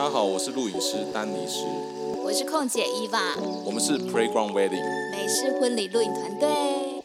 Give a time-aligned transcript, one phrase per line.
[0.00, 1.66] 大家好，我是录影师丹尼斯，
[2.24, 3.20] 我是空姐伊娃，
[3.66, 6.48] 我们是 Playground Wedding，美式婚礼录影团队，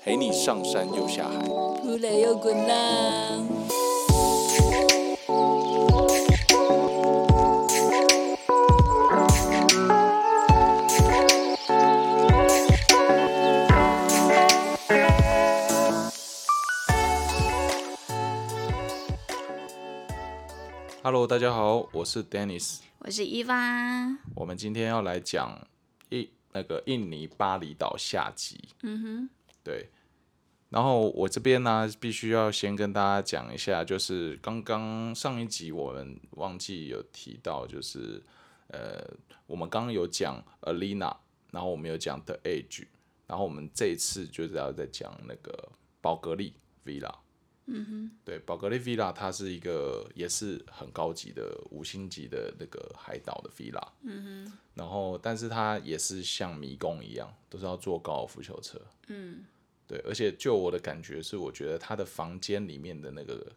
[0.01, 1.45] 陪你上山又下海，
[2.17, 3.64] 又滚浪。
[21.05, 23.53] Hello，大家好，我是 Dennis，我是伊娃。
[24.33, 25.55] 我们今天要来讲
[26.09, 28.69] 印那个印尼巴厘岛下集。
[28.81, 29.29] 嗯哼，
[29.63, 29.91] 对。
[30.69, 38.19] 然后我这边呢，必须要先跟大家讲一下，就是刚刚上一集我们忘记有提到，就是
[38.69, 39.07] 呃，
[39.45, 41.15] 我们刚刚有讲 Alina，
[41.51, 42.87] 然后我们有讲 The Age，
[43.27, 45.69] 然后我们这一次就是要再讲那个
[46.01, 47.13] 宝格丽 Villa。
[47.67, 53.81] 嗯哼，对，宝格丽 villa 它是一个也是很高级的五星级的那个海岛的 villa。
[54.03, 58.79] 嗯哼，然后但是它也是像迷宫一样，都是要坐高尔夫球车。
[59.07, 59.45] 嗯，
[59.87, 63.51] 对，而且就我的感觉是，我觉得它的房间里面的那个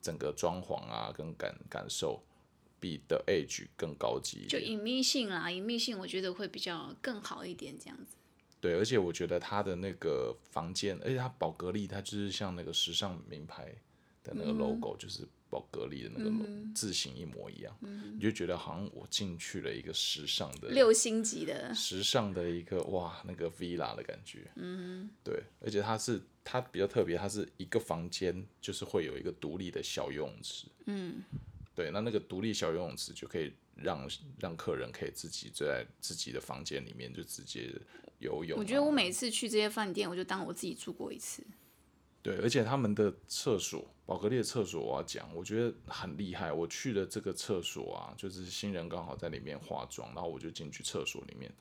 [0.00, 2.22] 整个装潢啊，跟感感受
[2.80, 4.46] 比 The Age 更高级。
[4.48, 8.16] 就隐秘性啦，隐秘性我觉得会比较更好一点，这样子。
[8.62, 13.74] 对，而且我觉得他的那个房间，而且他宝格丽，它就是像那个时尚名牌
[14.22, 16.30] 的那个 logo，就是宝格丽的那个
[16.72, 17.76] 字形一模一样，
[18.14, 24.48] 你就觉得好像我进去了一个时尚的六星级的时尚的一个哇那个 villa 的感觉。
[24.54, 30.68] 嗯，对，而且它是它比较特别，它是一个房间就是会有一个独立的小游泳池。
[30.86, 31.24] 嗯，
[31.74, 37.68] 对，那那个独立小游泳池就可以让让客人可以自己在自己的房间里面就直接。
[38.22, 41.44] 游泳，我觉得我每次去这些饭店，我就当我自己住过一次。
[42.22, 46.52] 对，而且他们的厕所，宝格丽的厕所，我要讲，我觉得很厉害。
[46.52, 51.52] 我去的这个厕所啊，就是新人刚好在里面化妆，然后我就进去厕所里面，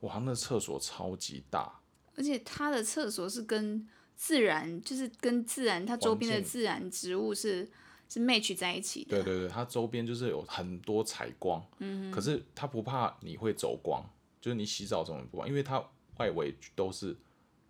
[0.00, 1.80] 哇，那厕所超级大，
[2.16, 7.70] 而且它的厕所是跟自然，就是跟自然，它周边的自然植物是
[8.08, 9.22] 是 match 在一起的。
[9.22, 14.04] 对对对，它周边就是有很多采光，嗯，可是它不怕你会走光，
[14.40, 15.80] 就是你洗澡怎么不光，因为它。
[16.18, 17.16] 外围都是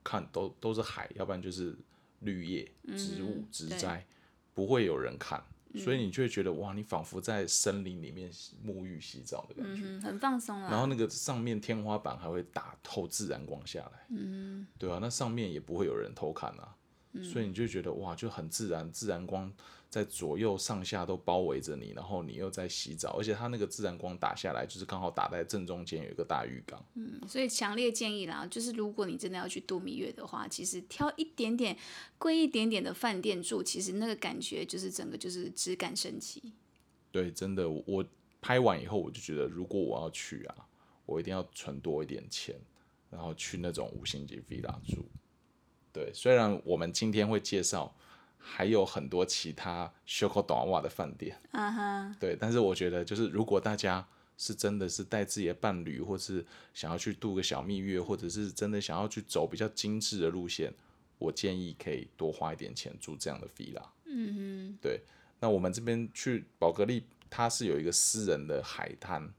[0.03, 1.77] 看都都是海，要不然就是
[2.21, 4.05] 绿叶、植物、植栽，
[4.55, 5.43] 不会有人看，
[5.77, 8.31] 所以你就会觉得哇，你仿佛在森林里面
[8.65, 10.71] 沐浴洗澡的感觉，很放松啊。
[10.71, 16.75] 然后那个上面天花板还会打透自然光下来，嗯，对啊，那上面也不会有人偷看啊，
[17.23, 19.53] 所以你就觉得哇，就很自然，自然光。
[19.91, 26.84] 在左右上下都包围着你，然后你又在洗澡，而且它那个自然光打下来，就是刚好打在正中间有一个大浴缸。
[26.93, 31.75] 嗯，所以强烈建议啦，就是如果你真的要去度蜜月的话，其实挑一点点
[32.19, 36.53] 贵一点点的饭店住，其实那个感觉就是整个就是质感升级。
[37.10, 38.05] 对，真的，我
[38.43, 40.55] 拍完以后我就觉得，如果我要去啊，
[41.06, 42.55] 我一定要存多一点钱，
[43.09, 45.09] 然后去那种五星级 villa 住。
[45.94, 47.97] 对，虽然我们今天会介绍。
[48.41, 54.06] 还有很多其他修口短袜的饭店，嗯哼，对，但是我觉得就是如果大家
[54.38, 60.72] 是真的是带自己的伴侣，或是想要去度个小蜜月，或者是真的想要去走比较精致的路线，
[61.19, 65.00] 我建议可以多花一点钱住这样的 villa，嗯哼，对，
[65.41, 69.31] 那我们这边去宝格丽，它是有一个私人的海滩，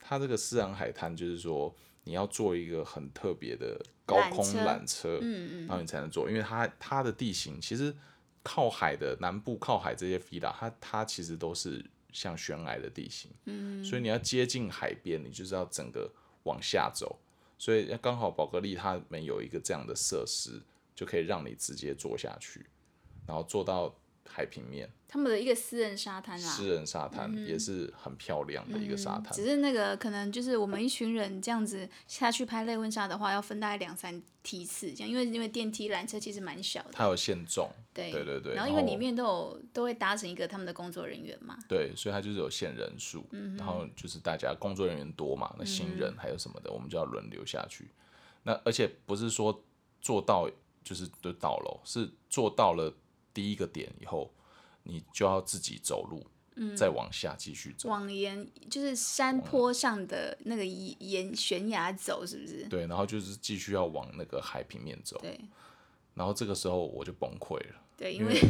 [0.00, 7.94] 它这个私人海滩就是说你要做一个很特别的高空缆车，嗯嗯，然后你才能坐，因为它它的地形其实。
[8.44, 16.08] 靠海的南部靠海这些 villa，它它其实都是像悬崖的地形，嗯，所以你要接近海边，你就是要整个
[16.44, 17.18] 往下走，
[17.58, 20.62] 所以刚好宝格丽他们有一个这样的设施，
[20.94, 22.64] 就可以让你直接坐下去，
[23.26, 23.92] 然后坐到。
[24.26, 29.32] 海平面，他们的一个私人沙滩啊，私人沙滩也是很漂亮的一个沙滩。
[29.32, 38.54] 只是那个可能就是我们一群人这样子下去拍类婚纱的话，要分大概两三梯次这样，因为因为电梯缆车其实蛮小的，它有限重，对对对对。
[38.54, 43.24] 然后因为里面都有都会搭成一个他们的工作人员嘛，对，所以它就是有限人数，
[43.56, 47.88] 然后就是大家工作人员多嘛，那新人还有什么的，我们就要轮流下去。
[48.42, 49.64] 那而且不是说
[50.00, 50.50] 做到
[50.82, 52.92] 就是就到了，是做到了。
[53.34, 54.32] 第一个点以后，
[54.84, 62.64] 你就要自己走路，嗯再往下继续走，往沿就是山坡上的那个沿悬崖走，是不是？
[62.68, 65.18] 对，然后就是继续要往那个海平面走。
[65.20, 65.38] 对，
[66.14, 67.82] 然后这个时候我就崩溃了。
[67.96, 68.40] 对，因为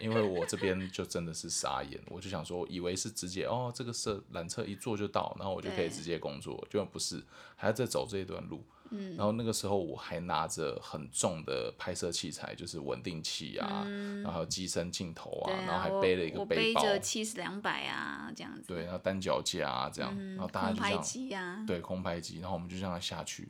[0.00, 7.22] 因为我这边就真的是傻眼，我就想说，以为是直接哦，这个是缆车一坐就到，然后我就可以直接工作，就不是
[7.54, 8.64] 还要再走这一段路。
[8.94, 13.84] 嗯，然后那个时候我还拿着很重的拍摄器材，就是稳定器啊，
[14.22, 18.62] 然后还有机身镜头啊，然后还背了一个背包，背着七十两百啊，这样子。
[18.66, 23.48] 对，然后单脚架啊这样，然后大家拍就这样机啊，对空拍机，然后我们就这样下去，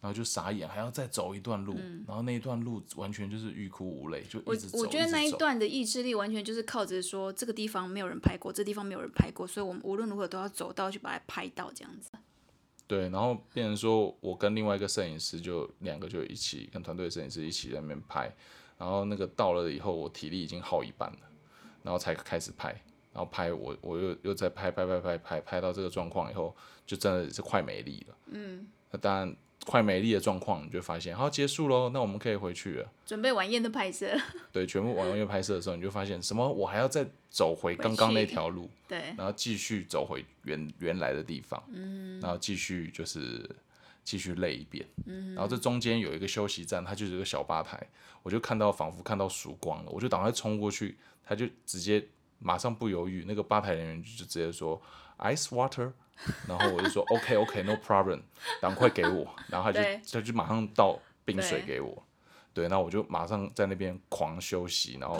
[0.00, 1.74] 然后就傻眼，还要再走一段路，
[2.06, 12.10] 然后那一段路完全就是欲哭无泪，就一直走，我觉得那一段的意志力完全就是靠着说这个地方没有人拍过，这地方没有人拍过，所以我们无论如何都要走到去把它拍到这样子。
[12.92, 18.30] 对，然后变成说我跟另外一个摄影师就两个就一起跟团队摄影师一起在那边拍，
[18.76, 21.18] 然后那个到了以后，我体力已经耗一半了，
[21.82, 22.68] 然后才开始拍，
[23.14, 26.54] 然后拍我我又又在拍拍拍拍拍拍到这个状况以后，
[26.84, 28.14] 就真的是快没力了。
[28.26, 29.34] 嗯，那当然
[29.66, 32.90] 快没力的状况，你就发现好结束喽，那我们可以回去了。
[33.06, 34.16] 准备晚宴的拍摄，
[34.52, 36.46] 对，全部往音乐拍摄的时候，你就发现什么？
[36.46, 43.48] 我还要再走回刚刚那条路，对，然后继续走回原原来的地方，嗯，然后继续就是
[44.02, 47.80] 继续累一遍，嗯，然后这中间有一个休息站，它就是一个小吧台，
[48.22, 52.04] 我就看到仿佛看到曙光了，我就赶快冲过去，他就直接
[52.40, 54.80] 马上不犹豫，那个吧台人员就就直接说
[55.18, 55.92] ice water，
[56.48, 58.20] 然后我就说 OK OK no problem，
[58.60, 62.02] 赶快给我，然后他就他就马上倒冰水给我。
[62.54, 65.18] 对，那我就马上在那边狂休息，然后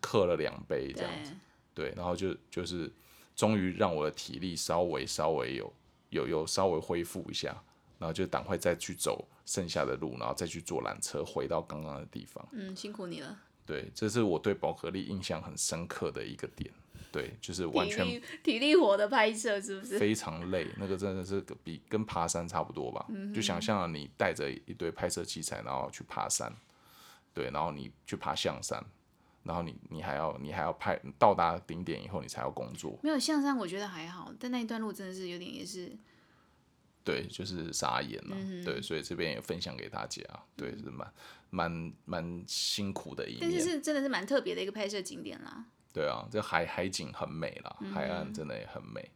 [0.00, 1.32] 刻了两杯这样子。
[1.74, 2.90] 对，对，然后就就是
[3.36, 5.72] 终于让我的体力稍微稍微有
[6.08, 7.62] 有有稍微恢复一下，
[7.98, 12.42] 然后就赶快再去走剩下的路，然后再去坐缆车回到刚刚的地方。
[12.52, 16.72] 嗯，辛苦你了，对，这是我对宝格丽印象很深刻的一个点。
[17.10, 19.98] 对，就是完全体力体力活的拍摄是不是？
[19.98, 23.06] 非常累，那个真的是比跟爬山差不多吧。
[23.34, 26.50] 就想象你带着一堆拍摄器材，然后去爬山，
[27.34, 28.82] 对，然后你去爬象山，
[29.42, 32.98] 然后你你还要你还要拍到达顶点以后，你才要工作。
[33.02, 35.94] 没有象山，我觉得还好，但那一段路真的是有点也是，
[37.04, 38.34] 对，就是傻眼了。
[38.38, 40.22] 嗯对，所以这边也分享给大家。
[40.56, 41.12] 对，是蛮
[41.50, 43.60] 蛮蛮辛苦的一但是。
[43.60, 45.66] 是真的是蛮特别的一个拍摄景点啦。
[45.92, 49.10] 对啊，这海海景很美啦，嗯海岸真的也很美。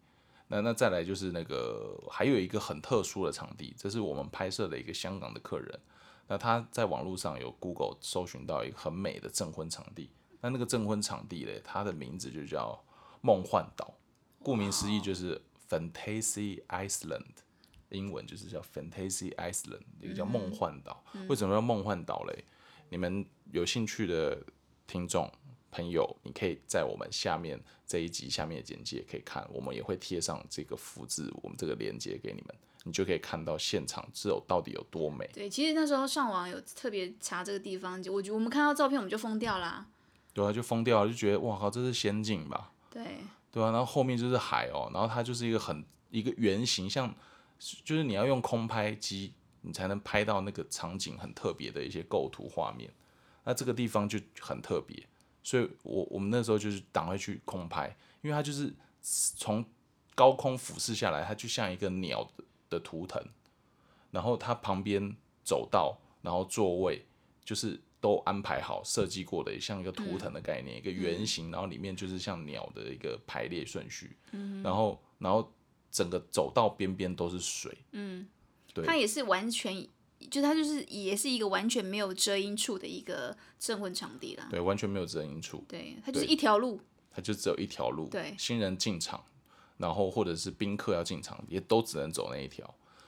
[0.49, 5.81] 那那再来就是那个还有一个很特殊的场地，这是我们拍摄的一个香港的客人。
[6.29, 10.11] 那他在网络上有 Google 搜寻到一个很美的证婚场地。
[10.41, 12.85] 那那个证婚场地嘞，它的名字就叫
[13.21, 13.95] 梦幻岛，
[14.43, 17.25] 顾名思义就是 Fantasy Island，
[17.89, 21.03] 英文就是叫 Fantasy Island，一个叫梦幻岛。
[21.29, 22.45] 为什么叫梦幻岛嘞？
[22.91, 24.41] 你们有兴趣的
[24.87, 25.29] 听众
[25.77, 35.29] 朋友，你可以在我们下面这一集下面的简介可以看，我们也会贴上这个复制我们这个链接给你们，你就可以看到现场只有到底有多美。
[35.35, 39.87] 对，其实那时候上网有特别查这个地方，就我觉得我们看到照片我们就疯掉啦。
[40.33, 42.73] 对啊，就疯掉了，就觉得哇靠，这是仙境吧？
[42.91, 43.19] 对，
[43.53, 47.15] 对啊，然后后面就是海哦，然后它就是一个很一个圆形，像
[47.85, 52.91] 就是你要用空拍机，你才能拍到那个场景很特别的一些构图画面。
[53.45, 55.07] 那这个地方就很特别，
[55.47, 59.65] 所以我我们那时候就是赶快去空拍，因为它就是从
[60.13, 63.25] 高空俯视下来，它就像一个鸟的的图腾，
[64.11, 65.15] 然后它旁边
[65.45, 67.07] 走道，然后座位
[67.45, 75.53] 就是都安排好设计过的，像一个图腾的概念，一个圆形，然后里面就是像鸟的一个排列顺序，嗯然后然后
[75.93, 78.27] 整个走道边边都是水，嗯。
[78.75, 78.85] 对。
[78.85, 79.89] 它也是完全，
[80.31, 84.49] 就它就是也是一个完全没有遮阴处的一个镇魂场地啦。
[84.51, 86.81] 对，完全没有遮阴处，对，它就是一条路。
[87.11, 89.25] 它就只有一条路，对新人进场，
[89.79, 92.63] 然后或者是宾客要进场，也都只能走那一条。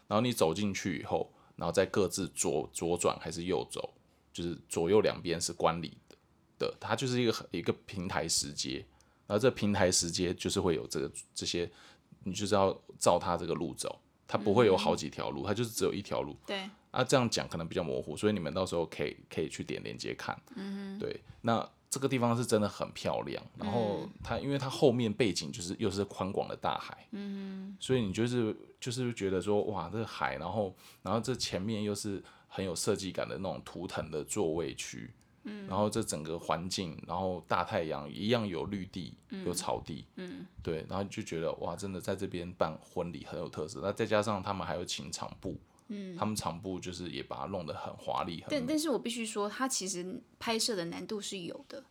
[0.07, 3.93] 然后你走进去以后，然后再各自左左转还是右走，
[4.33, 6.17] 就是左右两边是关里的
[6.59, 8.83] 的，它就是一个很一个平台石阶。
[9.27, 11.71] 然后这平台石阶就是会有这个这些，
[12.25, 16.35] 你就是要照它这个路走，它不会有好几条路，它就是只有一条路。
[16.47, 16.67] 对，
[16.99, 20.37] 啊，这样讲可能比较模糊，所以你们到时候可以可以去点链接看。
[20.57, 35.09] 嗯对，那这个地方是真的很漂亮，然后它因为它后面背景就是又是宽广的大海，嗯所以你就是就是觉得说哇，这个海，然后然后这前面又是很有设计感的那种图腾的座位区。
[35.45, 39.15] 嗯，然后这整个环境，然后大太阳一样有绿地，
[39.47, 43.81] 有草地，嗯，对，然后就觉得哇，真的在这边办婚礼很有特色。
[43.81, 45.57] 那再加上他们还有请场布，
[45.89, 51.85] 嗯，他们场部就是也把它弄得很华丽，很但但是我必须说，它其实拍摄的难度是有的。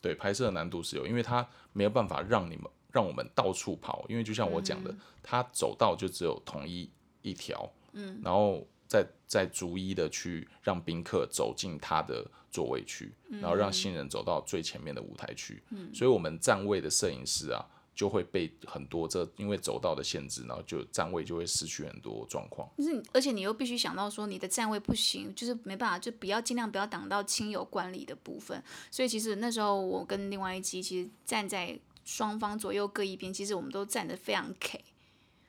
[0.00, 6.90] 对，拍摄的难度是有，因为它没有办法让你们让我们到处跑，因为就像我讲的，它走道就只有统一
[7.22, 22.68] 一条，嗯，然后再再逐一的去让宾客走进他的座位区，然后让新人走到最前面的舞台区，嗯，所以我们站位的摄影师啊，就会被很多这因为走道的限制，然后就站位就会失去很多状况。
[22.78, 28.62] 就是，而且你又必须想到说你的站位不行，就是没办法，就不要尽量不要挡到亲友管理的部分。
[28.90, 34.82] 所以其实那时候我跟另外一机其实站在双方左右各一边，其实我们都站得非常 K。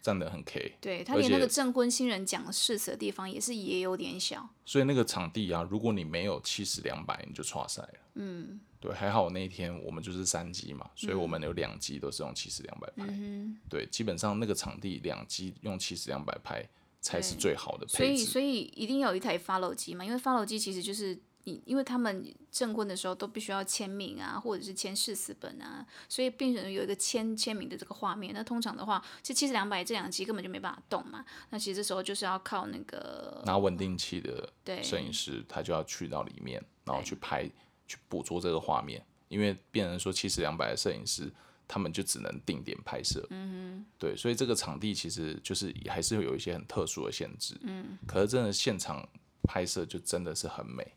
[0.03, 4.47] 站得很 K，对他连那个证婚新人讲誓词的地方也是也有点小。
[4.65, 7.99] 所以那个场地啊，如果你没有七十两百，你就错赛了。
[8.15, 13.05] 嗯，对，还好那一天我们就是三机嘛，所以我们有两机都是用七十两百拍。
[13.07, 16.67] 嗯对，基本上那个场地两机用七十两百拍
[16.99, 18.25] 才是最好的所以，配置。
[18.25, 28.33] 所以一定要有一台 follow 机嘛，因为 follow 机其实就是你，因为他们证婚的时候都必须要签名啊，或者是签誓词本啊，所以病人有一个签签名的这个画面。
[28.33, 31.25] 那通常的话，这七十两百这两集根本就没办法动嘛。
[31.49, 34.49] 那其实这时候就是要靠那个拿稳定器的
[34.81, 37.49] 摄影师，他就要去到里面，然后去拍、
[37.87, 39.05] 去捕捉这个画面。
[39.27, 41.31] 因为病人说七十两百的摄影师，
[41.67, 43.25] 他们就只能定点拍摄。
[43.31, 47.57] 嗯对，所以这个场地其实就是还是会有一些很特殊的限制。
[47.63, 49.03] 嗯，可是真的现场
[49.41, 50.93] 拍摄就真的是很美，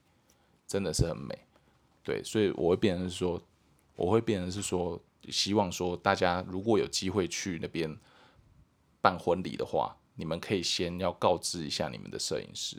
[0.67, 1.39] 真的是很美。
[2.03, 3.43] 对，所以我会变成是说，
[3.97, 7.97] 我会变成是说，希望说大家如果有机会去那边
[9.01, 12.77] 办婚礼的话，你们可以先要告知一下你们的摄影师，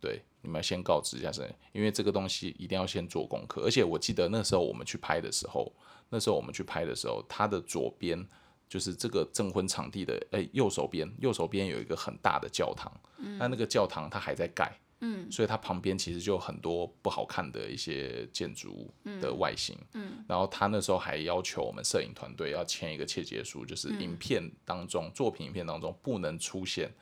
[0.00, 3.62] 对，你们要先告知一下摄影，因为这个东西一定要先做功课。
[3.62, 5.72] 而且我记得那时候我们去拍的时候，
[6.08, 8.26] 那时候我们去拍的时候，它的左边
[8.68, 12.92] 就是这个证婚场地的，哎、右手边，右手边有一个很大的教堂，
[13.38, 14.76] 那那个教堂它还在盖。
[15.00, 19.78] 嗯，所以它旁边其实就有很多不好看的一些建筑物的外形。
[19.94, 26.92] 嗯，然后他那时候还要求我们摄影团队要签一个切结书，就是影片当中、作品影片当中不能出现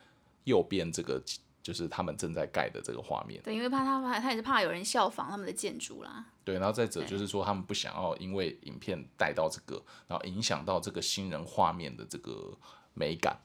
[0.43, 1.21] 右边这个，
[1.63, 3.41] 就是他们正在盖的这个画面。
[3.43, 6.25] 对，因为怕他怕他也是怕有人效仿他们的建筑啦。
[6.43, 12.57] 对，然后再者就是说，他们不想要因为影片带到这个，然后影响到这个新人画面的这个
[12.93, 13.37] 美感，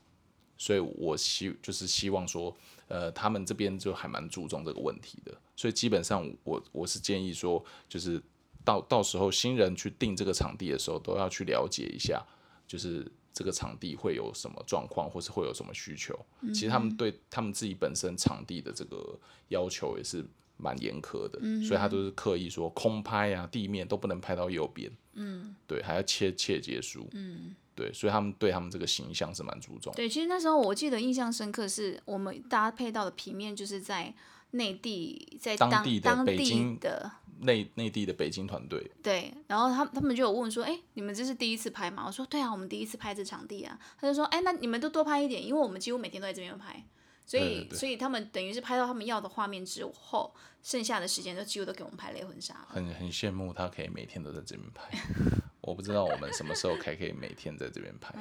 [0.63, 8.23] 所以我希就是希望说，呃，他们这边就还蛮注重这个问题的，所以基本上我我是建议说，就是
[8.65, 12.25] 到到时候新人去定这个场地的时候，都要去了解一下，
[12.65, 16.17] 就是这个场地会有什么状况，或是会有什么需求。
[16.55, 20.25] 其实他们对他们自己本身场地的这个要求也是
[20.57, 29.93] 蛮严苛的，所以他都是刻意说空拍啊，地面都不能拍到右边，嗯，对，还要切切结束，嗯，对，所以他们对他们这个形象是蛮注重。
[29.95, 34.13] 对，其实那时候我记得印象深刻是我们搭配到的平面就是在
[34.53, 37.11] 内地，在当当地的当地北京的
[37.41, 42.05] 内内地的北京团队，对，然后他他们就有问说，哎，你们这是第一次拍吗？
[42.07, 43.79] 我说对啊，我们第一次拍这场地啊。
[43.99, 46.85] 他就说，哎，那你们都多拍一点，因为我们几乎每天都在这边拍，
[47.27, 52.69] 所以对对对所以他们等于是拍到他们要的画面之后，剩下的时间都几乎都给我们拍类婚纱了。
[52.69, 54.91] 很很羡慕他可以每天都在这边拍。
[55.63, 58.15] 我不知道我们什么时候才可以每天在这边拍。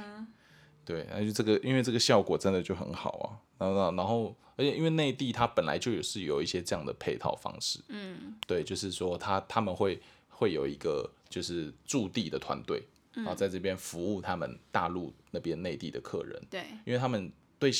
[0.83, 3.37] 对，那就这个，因为这个效果真的就很好啊。
[3.59, 7.79] 然后，然后，而且因为内地它本来就有是有一些这样的配套方式。
[7.89, 12.83] 嗯，对，就是说他他们会会有一个就是驻地的团队，
[13.13, 17.71] 然后在这边服务他们大陆那边内地的客人，对，因为他们对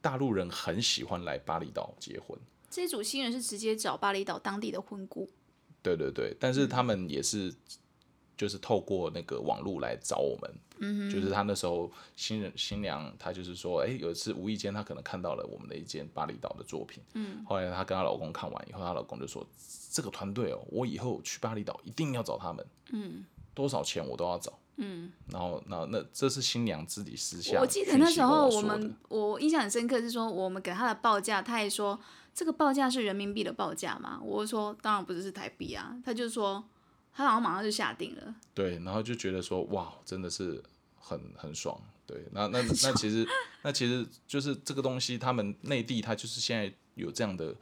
[0.00, 2.38] 大陆人很喜欢来巴厘岛结婚。
[2.70, 5.28] 这组新人是直接找巴厘岛当地的婚顾，
[5.82, 7.52] 对对对，但是他们也是，
[8.36, 10.50] 就是透过那个网络来找我们。
[10.78, 17.00] 嗯就是他那时候新人新娘，她就是说，哎、有一次无意间她可能看到了我们的一件巴厘岛的作品。
[17.12, 19.46] 嗯，后来她跟她老公看完以后，她老公就说，
[19.92, 22.66] 这个团队哦，我以后去巴厘岛一定要找他们。
[22.90, 23.24] 嗯，
[23.54, 24.52] 多少钱我都要找。
[24.76, 31.96] 嗯，然后那那这是新娘自己私下我记得那时候我们我印象很深刻是说我们给她的报价，她也说
[32.34, 34.20] 这个报价是人民币的报价嘛？
[34.20, 36.64] 我说当然不是是台币啊，她就说
[37.14, 38.34] 他好像马上就下定了。
[38.52, 40.62] 对，然后就觉得说哇，真的是
[40.98, 41.80] 很很爽。
[42.06, 43.26] 对，那那 那其实
[43.62, 47.54] 那其实就是这个东西，他们内地它就是现在有这样的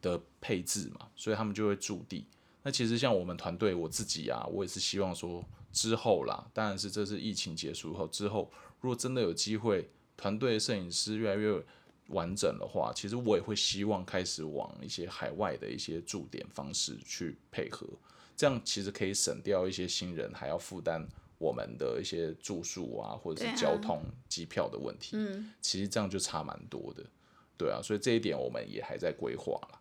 [0.00, 2.24] 的配置嘛，所以他们就会驻地。
[2.62, 8.50] 那其实像我们团队我自己啊，我也是希望说之后啦，当然是这是疫情结束后之后，
[8.80, 11.62] 如果真的有机会，团队摄影师越来越
[12.08, 17.86] 完整的话，其实我也会希望开始往一些海外的一些驻点方式去配合。
[18.40, 21.06] 这样其实可以省掉一些新人还要负担
[21.36, 25.14] 我们的一些住宿啊，或者是交通、机票的问题。
[25.18, 27.04] 嗯，其实这样就差蛮多的，
[27.58, 29.78] 对啊，所以这一点我们也还在规划啦。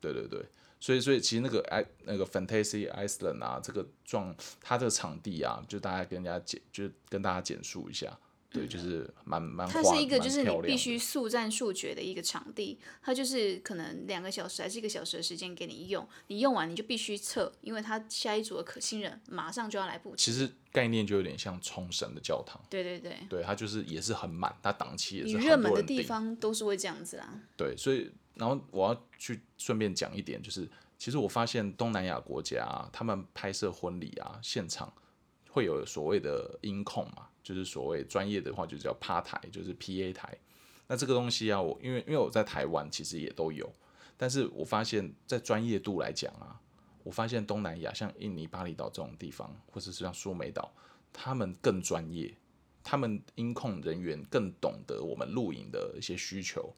[0.00, 0.44] 对对对，
[0.80, 8.18] 所以所以其实那个 i 那个 Fantasy Iceland 啊，这个状它这个场地啊，就大家跟人家简就跟大家简述一下，
[8.50, 20.16] 对，就是蛮蛮它是一个就是你必须速战速决的一个场地，它就是可能两个小时还是一个小时的时间给你用，你用完你就必须撤，因为它下一组的可新人马上就要来布置。
[20.18, 26.00] 其实概念就有点像冲绳的教堂，对对对，对，它就是也是很满，它档期也你是热门的地。
[26.10, 27.40] 方都是会这样子啊。
[27.56, 34.92] 对，所以然后我要去顺便讲一点，就是其实我发现东南亚国家、啊、他们拍摄婚礼啊，现场
[35.50, 40.38] 会有所谓的音控嘛，就是所谓专业的话就叫趴台，就是 PA 台。
[40.86, 43.68] 那这个东西啊，我因为因为我在台湾其实也都有，
[44.16, 46.60] 但是我发现在专业度来讲啊，
[47.02, 50.72] 我发现东南亚像印尼巴厘岛这种地方，或者是像苏梅岛，
[51.12, 52.32] 他们更专业，
[52.84, 56.72] 他们音控人员更懂得我们录影的一些需求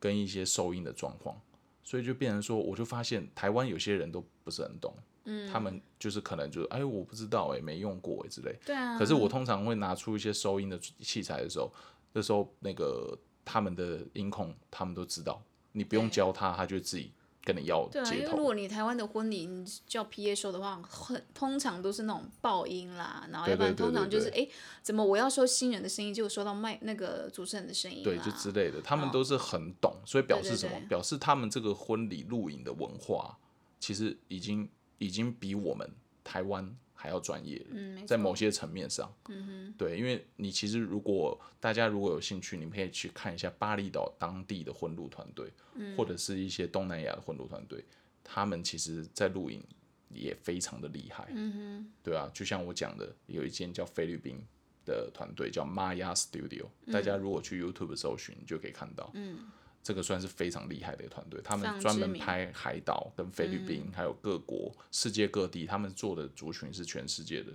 [0.00, 1.40] 跟一些收音的状况，
[1.84, 4.92] 所以就变成说，我就发现台湾有些人都不是很懂，
[5.26, 11.70] 嗯，他们就是可能就是哎我不知道哎、没用过哎、之类，对啊，可是我通常会拿出一些收音的器材的时候，
[12.12, 15.42] 那时候那个他们的音控他们都知道，
[15.72, 17.12] 你不用教他，他就自己
[17.44, 18.20] 跟你要对啊，因。
[18.20, 24.48] 为如果你台湾的婚礼你叫 PA 收的话，很通常都是那种爆音啦，然后对要不然通常就是对哎，
[24.82, 30.76] 怎么我要收新人的声音，结果收到麦那个主持人的声音对，啦就之类的，他们哦都是很懂，所以表示什么？
[30.80, 33.38] 对表示他们这个婚礼录影的文化，
[33.78, 34.68] 其实已经
[34.98, 35.88] 已经比我们
[36.24, 37.64] 台湾还要专业
[38.06, 45.52] 在某些层面上，嗯对，因为你其实如果大家如果有兴趣，你们可以去看一下巴厘岛当地的混录团队，
[45.96, 47.84] 或者是一些东南亚的混录团队，
[48.24, 49.62] 他们其实在录影
[50.08, 54.42] 也非常的厉害，嗯对啊，就像我讲的，有一间叫菲律宾
[54.84, 59.50] 的团队叫 Maya Studio，、大家如果去 YouTube 搜寻，你就可以看到，嗯。
[59.86, 67.52] 这个算是非常厉害的一个团队，他非们专门拍海岛跟菲律宾，还有各国、世界各地，他们做的族群是全世界的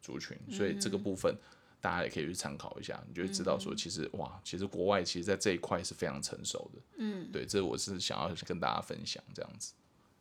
[0.00, 1.36] 族群，所以这个部分
[1.80, 6.80] 大家也可以去参考一下，你就会知道说，其实哇，其实国外其实在这一块是非常成熟的。
[6.98, 9.72] 嗯，对，这我是想要跟大家分享这样子。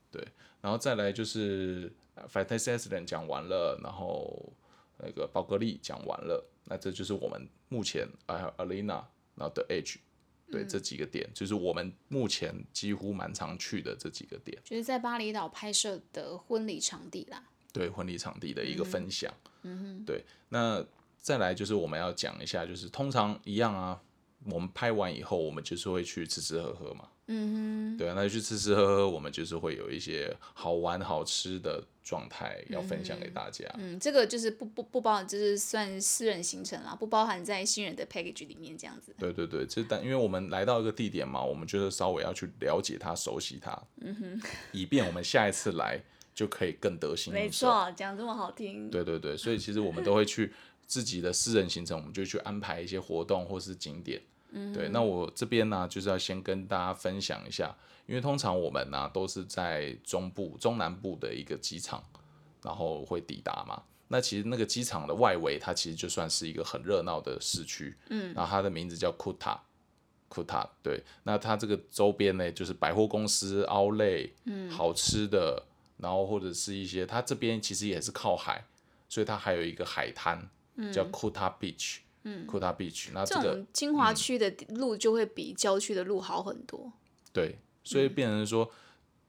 [0.09, 0.27] 对，
[0.61, 4.51] 然后再来就是呃 Fantasy Accident 讲完了，然后
[4.97, 9.03] 那个宝格丽讲完了，那这就是我们目前还有 Alina，
[9.35, 9.97] 然后 The Edge。
[10.51, 14.57] 对这几个点，就是我们目前几乎蛮常去的这几个点。
[14.63, 17.43] 就是在巴厘岛拍摄的婚礼场地啦。
[17.73, 19.33] 对婚礼场地的一个分享。
[19.63, 20.85] 嗯哼，对，那
[21.19, 24.01] 再来就是我们要讲一下，就是通常一样啊，
[24.45, 27.07] 我们拍完以后，我们就是会去吃吃喝喝嘛。
[27.33, 33.65] 嗯哼，对啊，那就去吃吃喝喝，我们就是会有一些好玩好吃的状态要分享给大家。
[33.77, 39.15] 嗯，这个就是不不不包含，就是算私人行程啦，不包含在新人的 package 里面这样子。
[39.17, 44.41] 对对对，就但因为我们来到一个地点嘛，我们就是稍微要去了解它、熟悉它，嗯哼，
[44.73, 46.03] 以便我们下一次来
[46.35, 47.67] 就可以更得心没应手。
[47.67, 48.89] 错，讲这么好听。
[48.89, 50.51] 对对对，所以其实我们都会去
[50.85, 54.21] 自己的私人行程，我们就去安排一些活动或是景点。
[54.51, 54.89] 嗯，对。
[54.89, 62.03] 那我这边呢，就是要先跟大家分享一下，因为通常我们呢都是在中部、中南部的一个机场，
[62.63, 63.83] 然后会抵达嘛。
[64.07, 67.95] 那其实那个机场的外围，它其实就算是一个很热闹的市区。
[68.09, 69.61] 嗯，然后它的名字叫库塔。
[70.27, 75.61] 库塔对，那它这个周边呢，就是百货公司、Outlet，嗯，好吃的，
[75.97, 78.63] 然后或者是一些，它这边其实也是靠海，
[79.09, 80.49] 所以它还有一个海滩，
[80.93, 86.91] 叫 Kuta Beach，嗯，Kuta Beach，那这这个种精华区的路就会比郊区的路好很多。
[87.33, 88.69] 对，所以变成说，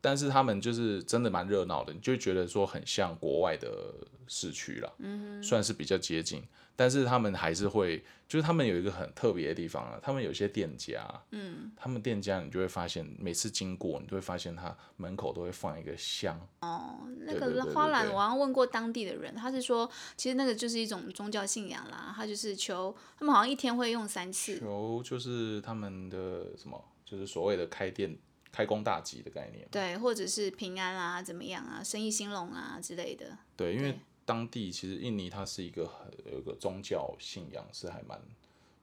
[0.00, 3.94] 但是他们就是真的蛮热闹的，你就觉得说很像国外的
[4.26, 6.42] 市区了，嗯，算是比较接近，
[6.74, 24.58] 但是他们还是会，就是他们有一个很特别的地方啊，他们有些店家，嗯，他们店家你就会发现，每次经过你就会发现他门口都会放一个香，哦，那个花篮，我好像问过当地的人，他是说，其实那个就是一种宗教信仰啦，他就是求他们好像一天会用三次。
[24.58, 28.16] 求就是他们的什么，就是所谓的开店
[28.50, 29.66] 开工大吉的概念。
[29.70, 33.36] 对，或者是平安啊，怎么样啊，生意兴隆啊之类的。
[33.56, 34.00] 对，因为对
[34.32, 38.18] 当地其实印尼它是一个很有一个宗教信仰是还蛮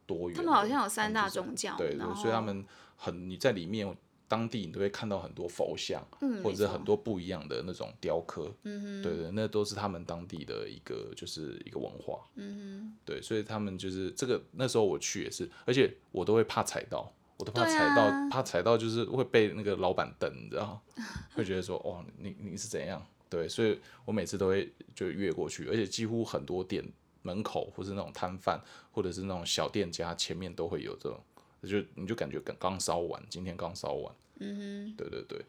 [0.05, 0.43] 多元的。
[0.43, 2.63] 他们好像有三大宗教对对，所以他们
[2.95, 8.53] 很你在里面当地你都会看到很多佛像，嗯，或者是很多不一样的那种雕刻。
[8.61, 12.19] 嗯哼，对对，那都是他们当地的一个就是一个文化。
[12.35, 17.11] 嗯哼，对，所以他们就是这个那时候我去也是，而且我都会怕踩到。
[17.39, 20.79] 我都怕踩到，啊怕踩到就是会被那个老板瞪，你知道，
[21.33, 23.01] 会觉得说，哦，你你是怎样？
[23.29, 26.83] 对，所以我每次都会就越过去，而且几乎很多店
[27.21, 28.59] 门口或是那种摊贩，
[28.91, 31.19] 或者是那种小店家前面都会有这种，
[31.63, 35.39] 就你就感觉刚刚烧完，今天刚烧完，嗯哼，对对对，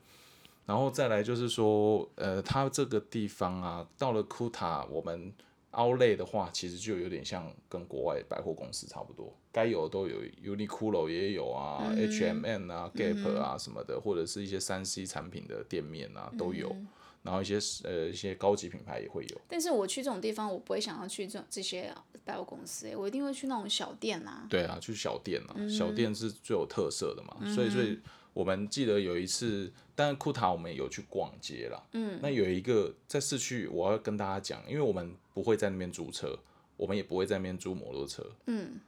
[0.66, 5.32] 然后再来就是说，呃，它这个地方啊，到了库塔，我们
[5.72, 16.74] Outlet 的话，其实就有点像跟国外百货公司差不多，该有的都有，Uniqlo 也有啊、h m n 啊、Gap 啊什么的，或者是一些三 C 产品的店面啊都有。
[17.22, 21.92] 然后一些呃一些高级品牌也会有，但是我去这种地方，我不会想要去这这些
[22.24, 24.46] 百货公司，我一定会去那种小店啊。
[24.48, 27.98] 对啊，去小店啊，小店是最有特色的嘛，所以所以
[28.32, 36.38] 我们记得有一次，但是库塔我们有去逛街啦，嗯，那有一个在市区，我要跟大家讲，因为我们不会在那边租车，
[36.76, 38.80] 我们也不会在那边租摩托车，嗯，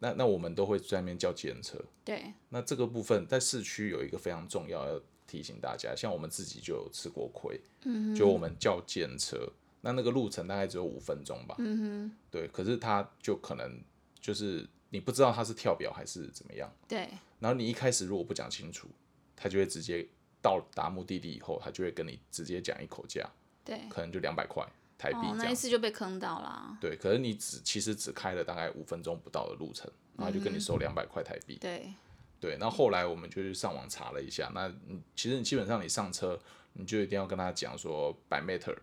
[0.00, 9.48] 那那我们都会在那边叫计程车，对，那这个部分在市区有一个非常重要要提醒大家，像我们自己就有吃过亏，嗯，就我们叫计程车，
[9.82, 13.80] 那那个路程大概只有五分钟吧，嗯哼，对，可是他就可能
[14.20, 18.88] 就是你不知道他是跳表还是怎么样，对，然后你一开始如果不讲清楚，
[19.36, 20.04] 他就会直接
[20.42, 23.30] 到达目的地以后，他就会跟你直接讲一口价，
[23.64, 25.54] 对，可能就两百块台币哦，那一。
[25.54, 26.76] 次就被坑到了。
[26.80, 31.56] 对，可是你只其实只开了大概五分钟不到的路程，然后就跟你收两百块台币。
[31.60, 31.92] 对，
[32.40, 36.38] 对，那后来我们就去上网查了一下，那你其实你基本上你上车，
[36.74, 38.76] 你就一定要跟他讲说 by meter，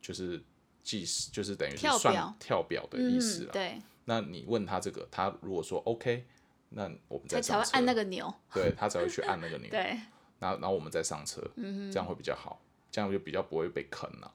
[0.00, 0.42] 就是
[0.82, 6.24] 计时，就是等于是算跳表跳表的意思嗯，对，那你问他这个，他如果说 OK，
[6.70, 8.34] 那我们再上车，才才会按那个钮。
[8.52, 9.68] 对他才会去按那个 钮。
[9.70, 9.98] 对，
[10.38, 14.32] 然后然后我们再上车，嗯这样会比较好，这样就比较不会被坑了、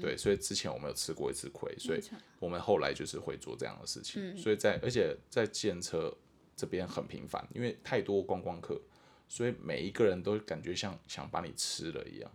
[0.00, 2.02] 对，所以之前我们有吃过一次亏，所以
[2.38, 4.22] 我们后来就是会做这样的事情。
[4.22, 6.14] 嗯所以在而且在建车
[6.60, 8.78] 这边很频繁，因为太多观光客，
[9.26, 12.30] 所以每一个人都感觉像想把你吃了一样，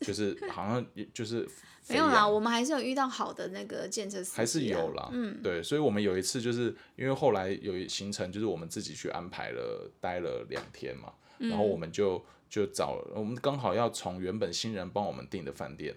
[0.00, 1.48] 就是好像就是嗯
[1.94, 15.94] 没有啦，我们还是有遇到好的那个建设司机、啊，还是有啦，嗯，对，所以我们有一次就是因为后来有一行程，就是我们自己去安排了，待了两天嘛，然后嗯我们就就找，我们刚好要从原本新人帮我们订的饭店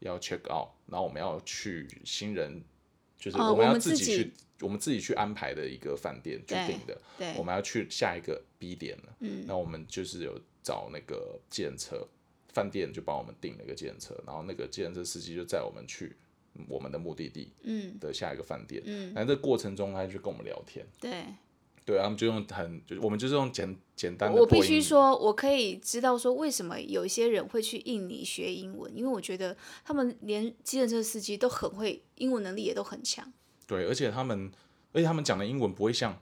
[0.00, 2.62] 要 check out，然后我们要去新人，
[3.20, 12.08] 就是哦我们要自己自己去，我们自己去安排的一个饭店去订的，对我们要去下一个 B 点了，嗯，那我们就是有找那个计程车，
[12.48, 16.16] 饭店就帮我们订了一个计程车，然后那个计程车司机就载我们去
[16.66, 21.24] 我们的目的地，嗯的下一个饭店，嗯，那这过程中他就跟我们聊天，对。
[21.84, 33.32] 对，他们就用很，就是我们就是用简简单的我必须说，我可以知道说为什么有一些人会去印尼学英文，因为我觉得他们连机程车司机都很会，英文能力也都很强。
[33.66, 34.50] 对，而且他们，
[34.92, 36.16] 而且他们讲的英文不会像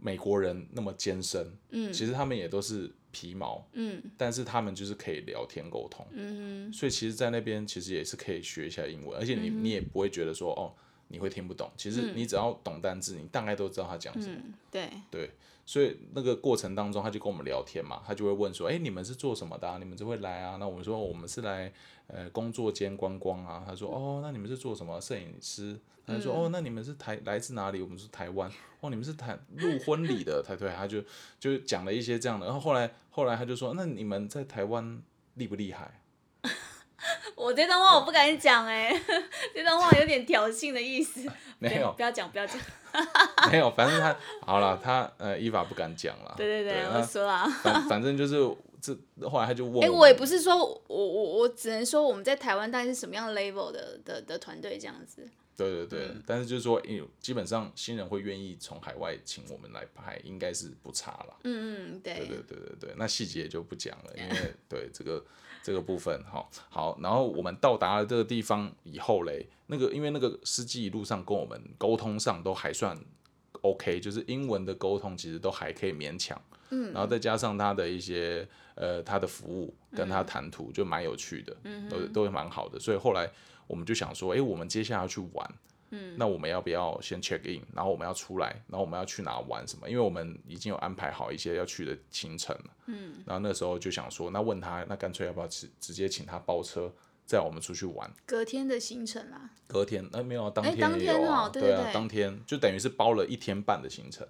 [0.00, 1.92] 美国人那么艰深，嗯。
[1.92, 4.02] 其实他们也都是皮毛，嗯。
[4.16, 10.72] 但是他们就是可以聊天沟通，嗯所以其实，在那边其实也是可以学一下英文，而且你、你也不会觉得说哦
[11.12, 14.36] 你会听不懂，其实你只要懂单字，你大概都知道他讲什么。
[14.36, 15.30] 嗯，对，对，
[15.66, 19.78] 所以那个过程当中，他就跟我们聊天嘛，他就会问说：“哎、你们是做什么的、啊？
[19.78, 21.72] 你们就会来啊？”那我们说：“我们是来
[22.06, 25.00] 呃工作兼观光啊。”他说：“哦，那你们是做什么？
[25.00, 28.50] 摄影师？”他就说：“哦，那你们是台来自哪里？”我们是台湾。
[28.80, 31.02] 哦，你们是台录婚礼的，他对，他就
[31.38, 32.46] 就讲了一些这样的。
[32.46, 35.02] 然后后来后来他就说：“那你们在台湾
[35.34, 35.99] 厉不厉害
[37.44, 38.92] 我这段话我不敢讲哎、
[39.54, 41.28] 这段话有点挑衅的意思。？
[41.58, 42.58] ”没有不要讲，不要讲。
[43.50, 46.34] 没有，反正他好了，他呃依法不敢讲了。
[46.36, 47.46] 对对对，那我说了。
[47.62, 48.34] 反反正就是
[48.80, 48.96] 这
[49.28, 55.28] 后来他就问哎、我我也不是说我我我只能说我们在台湾大概是什么样 level 的的的团队这样子。
[55.56, 61.36] 对对对，嗯但是就是说，因为基本上新人会愿意从海外请我们来拍，应该是不差了。
[61.44, 62.14] 嗯嗯，对。
[62.14, 65.22] 对对对对对，那细节就不讲了，因为对这个
[65.62, 72.98] 这个部分，好好，然后我们到达了这个地方以后嘞，那个因为那个司机一路上跟我们沟通上都还算
[73.62, 83.30] OK，就是英文的沟通其实都还可以勉强，嗯，然后再加上他的一些呃他的服务跟他谈吐就蛮有趣的，嗯，都都蛮好的，所以后来
[83.66, 85.54] 我们就想说，诶，我们接下来要去玩。
[85.90, 89.88] 嗯，那我们要不要先 check in，然后我们要出来，然后我们要去哪玩什么？
[89.90, 92.70] 因为我们已经有安排好一些要去的行程了。
[92.86, 96.92] 嗯，然后那时候就想说，那问他，那干脆要不要直直接请他包车
[97.26, 98.10] 载我们出去玩？
[98.24, 99.50] 隔天的行程啦。
[99.66, 104.26] 隔天，那、没有啊，当天当也有啊，对对啊，对当天就等于是包了一天半的行程，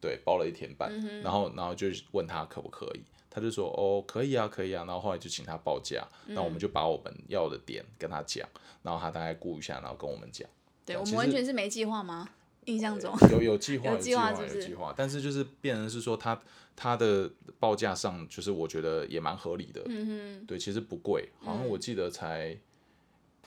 [0.00, 8.46] 对，包了一天半，嗯然后然后就问他可不可以，他就说哦可以啊可以啊，然后后来就请他报价，那、嗯我们就把我们要的点跟他讲，
[8.82, 10.48] 然后他大概估一下，然后跟我们讲。
[10.84, 12.28] 对，我们完全是没计划吗？
[12.66, 13.14] 印象中。
[13.30, 16.40] 有有计划， 有有计划，是有计划，但是就是变成是说他
[16.74, 22.56] 他的报价上，就是我觉得也蛮合理的，嗯哼对，其实不贵，好像我记得才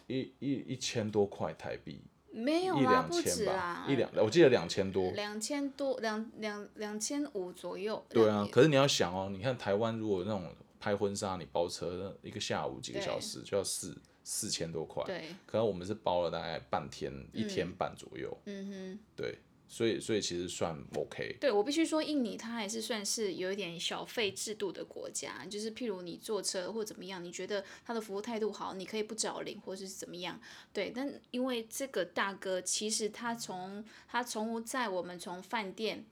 [0.07, 1.99] 一一一千多块台币，
[2.33, 8.05] 哼，没有一啦，不两千吧止啦，，一两，我记得两千多，两千多，两两两千五左右。
[8.09, 13.97] 对啊，可是你要想哦，你看台湾如果那种拍婚纱，你包车一个下午几个小时就要四
[14.29, 18.99] 四千多块，对，可能我们是包了大概半天，一天半左右，嗯哼。
[19.15, 30.37] 对，所以所以其实算 OK，对我必须说，印尼它还是算是有一点小费制度的国家，就是譬如你坐车或怎么样，你觉得他的服务态度好，你可以不找零或是怎么样，
[30.73, 30.91] 对。
[30.93, 36.05] 但因为这个大哥其实他从他从在我们从饭店。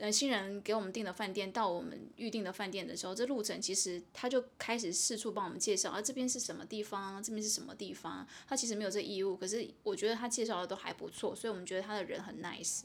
[0.00, 12.84] 呃，新人给我们订的饭店到我们预定的饭店的时候，这路程其实他就开始四处帮我们介绍，啊，这边是什么地方，这边是什么地方，他其实没有这义务，可是我觉得他介绍的都还不错，所以我们觉得他的人很 nice。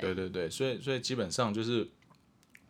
[0.00, 1.86] 对对对，所以所以基本上就是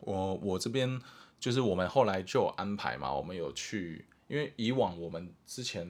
[0.01, 1.01] 我我这边
[1.39, 5.87] 就是我们后来就有安排嘛，我们有去，因为以往我们之前，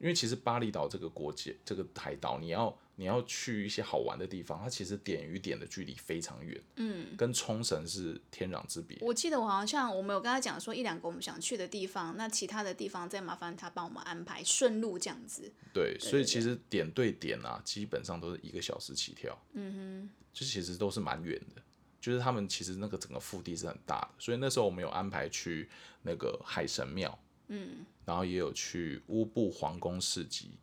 [0.00, 8.98] 因为其实巴厘岛这个国界这个海岛，你要你要去一些好玩的地方，它其实点与点的距离非常远，嗯，跟冲绳是天壤之别。
[9.00, 15.52] 我记得我好像我们有跟他讲说一两个我们想去的地方，那其他的地方再麻烦他帮我们安排顺路这样子。
[15.72, 21.62] 对，所以其实点对点啊，基本上都是一个小时起跳，嗯哼，就其实都是蛮远的。
[22.00, 25.68] 就是他们其实那个整个腹地是很大的，所以那时候我们有安排去
[26.02, 30.58] 那个海神庙，嗯，然后也有去乌布皇宫市集，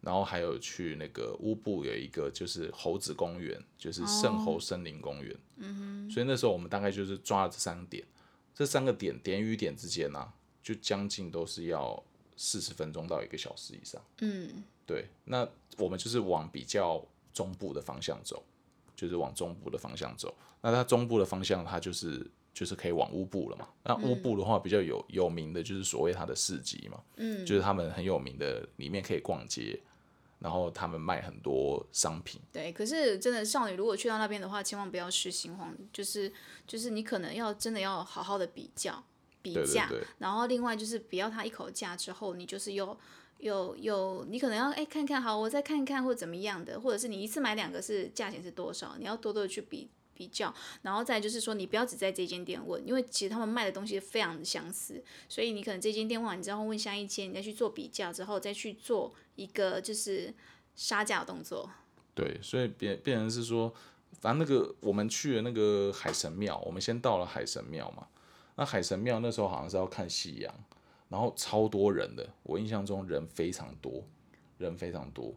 [0.00, 8.04] 然后还有去那个乌布有一个就是猴子公园，就是圣猴森林公园，嗯所以那时候我们大概就是抓了这三个点，
[8.54, 10.32] 这三个点点与点之间呢、啊，
[10.62, 12.00] 就将近都是要
[12.36, 14.00] 四十分钟到一个小时以上。
[14.20, 18.44] 嗯，对，那我们就是往比较中部的方向走，
[18.94, 20.34] 就是往中部的方向走。
[20.62, 22.24] 那它中部的方向，它就是
[22.56, 23.68] 就是可以往乌布了嘛。
[23.84, 29.78] 那乌布的话，比较有有名的就是所谓它的市集嘛，嗯，就是他们很有名的，里面可以逛街，
[30.38, 32.40] 然后他们卖很多商品。
[32.50, 32.72] 对。
[32.72, 36.32] 可是真的少女如果去到那边的话，千万不要失心慌，就是
[36.66, 39.04] 就是你可能要真的要好好的比较
[39.42, 42.96] 比对对价，对然后另外就是不要他一口价之后，你就是又。
[43.38, 50.52] 有有，你可能要哎看看好，我再看看或怎么样的，或者是你一次买两个是价钱是多少，你要多多的去比比较，
[50.82, 60.34] 然后再就是说你不要只在这间店问，因为其实他们卖的东西非常的相似，所以你可能这间店问完之后问下一间，你再去做比较之后再去做一个就是
[60.74, 61.70] 杀价的动作。
[62.14, 63.72] 对，所以变变成是说，
[64.20, 68.06] 反正那个我们去的那个海神庙，我们先到了海神庙嘛。
[68.56, 70.54] 那海神庙那时候好像是要看夕阳，
[71.10, 74.02] 然后超多人的，我印象中人非常多，
[74.56, 75.34] 人非常多。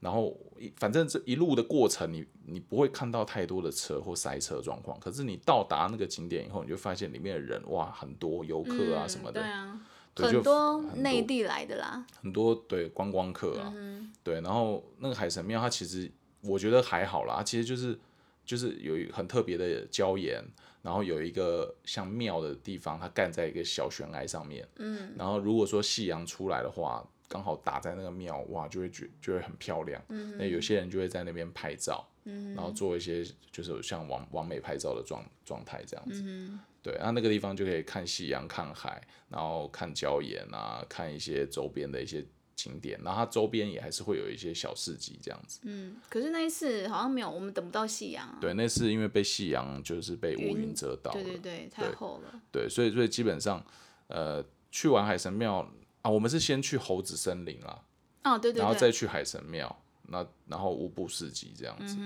[0.00, 4.98] 然后一反正这一路的过程你，你不会看到太多的车或塞车状况。
[4.98, 9.80] 可是你到达那个景点以后，你就发现里面的人哇很多游客啊嗯什么的，对啊，
[10.14, 12.04] 对很多很内地来的啦。
[12.22, 16.10] 很多对观光客啊，嗯对，然后那个海神庙它其实
[16.40, 17.98] 我觉得还好啦，它其实就是
[18.44, 20.42] 就是有一很特别的礁岩，
[20.82, 30.02] 然后有一个像庙的地方，它盖在一个小悬崖上面，嗯，然后如果说夕阳出来的话，刚好打在那个庙，哇，就会觉就会很漂亮。
[30.08, 36.22] 嗯那有些人就会在那边拍照，然后做一些就是像完完美拍照的状状态这样子。
[36.26, 42.24] 嗯对，那那个地方就可以看夕阳、看海，然后看礁岩啊，看一些周边的一些
[42.56, 45.60] 景点，然后它周边也还是会有一些小市集这样子。
[45.64, 48.38] 嗯，可是那一次好像没有，我们等不到夕阳啊。
[48.40, 51.22] 对，那次因为被夕阳就是被乌云遮到了。
[51.22, 52.40] 对对对，太厚了。
[52.50, 53.62] 对，所以所以基本上，
[54.08, 55.70] 呃，去完海神庙
[56.02, 57.82] 啊，我们是先去猴子森林啦，
[58.24, 58.74] 哦，对对然后。
[58.74, 61.96] 再去海神庙，那然后乌布市集这样子。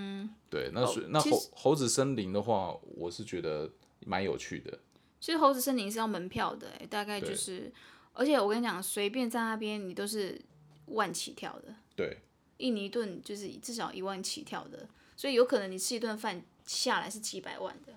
[0.50, 3.70] 对，那所以那猴猴子森林的话，我是觉得
[4.04, 4.78] 蛮有趣的。
[5.20, 7.72] 其实猴子森林是要门票的、欸，大概就是，
[8.12, 10.40] 而且我跟你讲，随便在那边你都是
[10.87, 12.18] 万起跳的，对
[12.59, 17.92] 印尼盾就是至少一万起跳的，所以有可能你吃一顿饭下来是几百万的。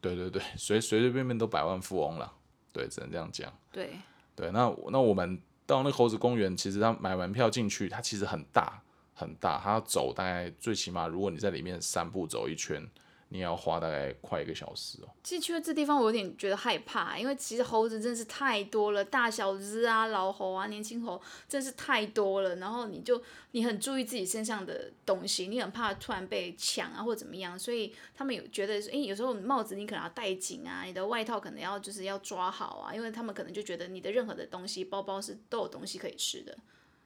[0.00, 2.32] 对对对，随随随便便都百万富翁了。
[2.72, 3.52] 对，只能这样讲。
[3.72, 3.98] 对，
[4.40, 8.80] 对，那那我们到那猴子公园，其实它买门票进去，它其实很大
[9.12, 12.82] 很大，它要走大概最起码，如果你在里面散步走一圈，
[13.32, 15.08] 你也要花大概快一个小时哦。
[15.22, 22.56] 其实去了这地方，我有点觉得害怕，因为其实猴子真是太多了，大小只啊、老猴啊、年轻猴，真是太多了。
[22.56, 36.58] 然后你就你很注意自己身上的东西，你很怕突然被抢啊或怎么样，所以他们有觉得，诶，有时候帽子你可能要戴紧啊，你的外套可能要就是要抓好啊，因为他们可能就觉得你的任何的东西，包包是都有东西可以吃的。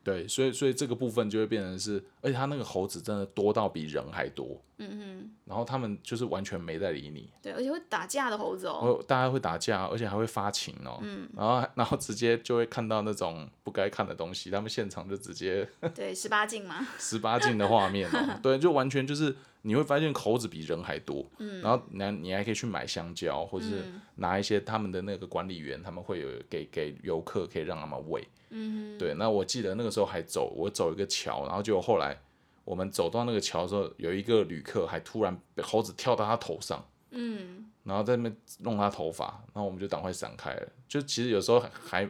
[0.05, 4.61] 对，所以所以这个部分就会变成是，而且它那个猴子真的多到比人还多。
[4.77, 5.31] 嗯嗯。
[5.47, 8.79] 然后他们就是完全没在理你，对，而且会打架的猴子哦。
[8.83, 10.99] 哦，大家会打架，而且还会发情哦。
[11.03, 11.29] 嗯。
[11.35, 16.87] 然后然后直接就会看到那种不该看的东西，他们现场就直接对， 十八禁嘛。
[17.01, 23.85] 十八禁的画面哦，对，就完全就是你会发现猴子比人还多，嗯，然后你你还可以去买香蕉，或者是
[24.17, 29.15] 拿一些他们的那个管理员，他们会有给给游客可以让他们喂，嗯，对。
[29.15, 32.17] 那我记得那个时候还走，我走一个桥，然后就后来
[32.65, 40.69] 我们走到那个桥的时候，有一个旅客还突然被猴子跳到他头上，嗯，然后在那边弄他头发，然后我们就赶快闪开了。
[40.89, 42.09] 就其实有时候还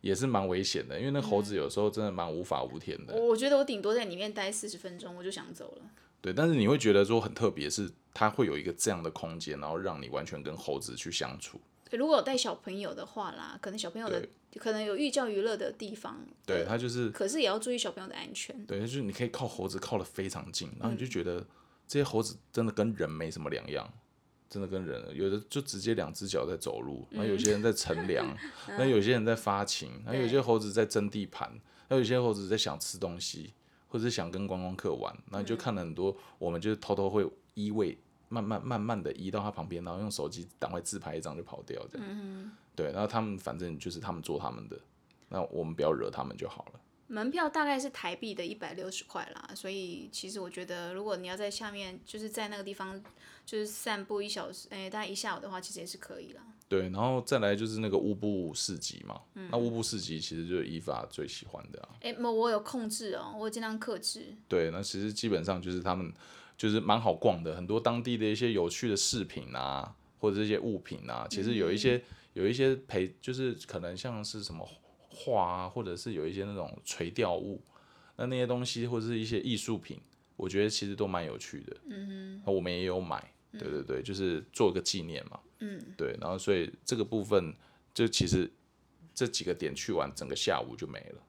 [0.00, 3.14] 也是蛮危险的，因为那猴子有时候真的蛮无法无天的。
[3.14, 5.82] 我觉得我顶多在里面待四十分钟，我就想走了。
[6.20, 11.60] 对，但是你会觉得说很特别，是它会有一个这样的空间，然后让你完全跟猴子去相处。
[11.96, 14.26] 如果有带小朋友的话啦，可能小朋友的
[14.58, 16.24] 可能有寓教于乐的地方。
[16.46, 18.64] 对，他就是，可是也要注意小朋友的安全。
[18.66, 21.46] 对，就是你可以靠猴子靠得非常近，然后你就觉得
[21.86, 23.92] 这些猴子真的跟人没什么两样，
[24.48, 28.36] 真的跟人有的就直接两只脚在走路，然后有些人在乘凉，
[28.68, 33.54] 那有些人在发情，那有些猴子在争地盘，那有些猴子在想吃东西。
[33.88, 37.98] 或者是想跟观光客玩，那你就看了很多，我们就是偷偷会依位，
[38.32, 42.52] 慢慢慢慢的移到他旁边，然后用手机赶快自拍一张就跑掉这样。
[42.74, 44.80] 对，然后他们反正就是他们做他们的，
[45.28, 46.80] 那我们不要惹他们就好了。
[47.08, 52.98] 门票大概是台币的一百六十块啦，所以其实我觉得，如果你要在下面，就是在那个地方，
[53.44, 56.42] 就是散步一小时，哎，大概一下午的话，其实也是可以啦。
[56.68, 61.88] 对，然后再来就是那个乌布市集嘛，那乌布市集其实就是伊法最喜欢的啊。
[62.00, 64.34] 哎，我我有控制哦，我尽量克制。
[64.48, 66.10] 对，那其实基本上就是他们
[66.62, 72.00] 就是蛮好逛的，很多当地的一些有趣的饰品啊，或者这些物品啊，其实有一些
[72.34, 74.68] 有一些陪，就是可能像是什么。
[75.14, 77.60] 画啊，或者是有一些那种垂钓物，
[78.16, 80.00] 那那些东西或者是一些艺术品，
[80.36, 81.76] 我觉得其实都蛮有趣的。
[81.84, 85.38] 嗯哼，我们也有买，对对对，就是做个纪念嘛。
[85.58, 87.54] 嗯，对，然后所以这个部分
[87.92, 88.50] 就其实
[89.12, 91.22] 这几个点去完，整个下午就没了。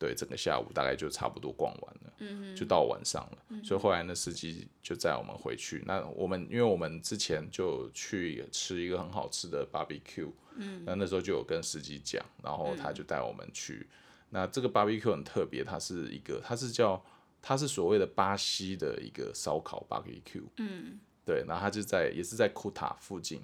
[0.00, 3.62] 对，整个下午大概就差不多逛完了，嗯就到晚上了。
[3.62, 5.84] 所以后来那司机就载我们回去。
[5.86, 13.86] 那我们因为我们之前就去吃一个很好吃的 barbecue，嗯，那那时候就有跟司机讲，然后他就带我们去。
[14.30, 17.04] 那这个 barbecue 很特别，它是一个，它是叫，
[17.42, 23.42] 它是所谓的巴西的一个烧烤 barbecue，嗯，对，然后它就在也是在库塔附近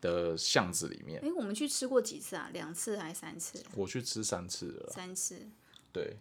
[0.00, 1.20] 的巷子里面。
[1.24, 2.48] 哎，我们去吃过几次啊？
[2.52, 3.60] 两次还是三次？
[3.74, 4.90] 我去吃三次了。
[4.92, 5.48] 三次。
[5.92, 6.16] 对，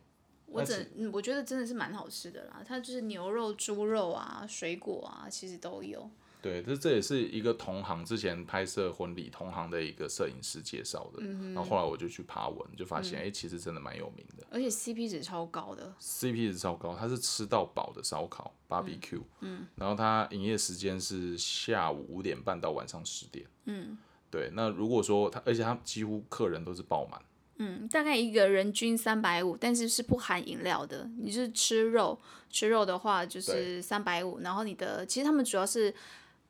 [0.45, 2.63] 我整我觉得真的是蛮好吃的啦。
[2.65, 6.09] 它就是牛肉、猪肉啊、水果啊，其实都有。
[6.41, 11.21] 对，这这也是一个同行之前拍摄婚礼同行的一个摄影师介绍的。
[11.53, 14.47] 然后后来我就去爬文，就发现哎，其实真的蛮有名的。
[14.49, 15.93] 而且 CP 值超高的。
[15.99, 19.21] CP 值超高，它是吃到饱的烧烤 BBQ。
[19.41, 19.67] 嗯。
[19.75, 23.45] 然后它营业时间是下午五点半到晚上十点。
[23.65, 23.97] 嗯。
[24.31, 27.21] 对，那如果说它，而且它几乎客人都是爆满。
[27.59, 31.09] 嗯，大概一个人均三百五，但是是不含饮料的。
[31.17, 32.19] 你是吃肉，
[32.49, 34.39] 吃肉的话就是三百五。
[34.39, 35.93] 然后你的其实他们主要是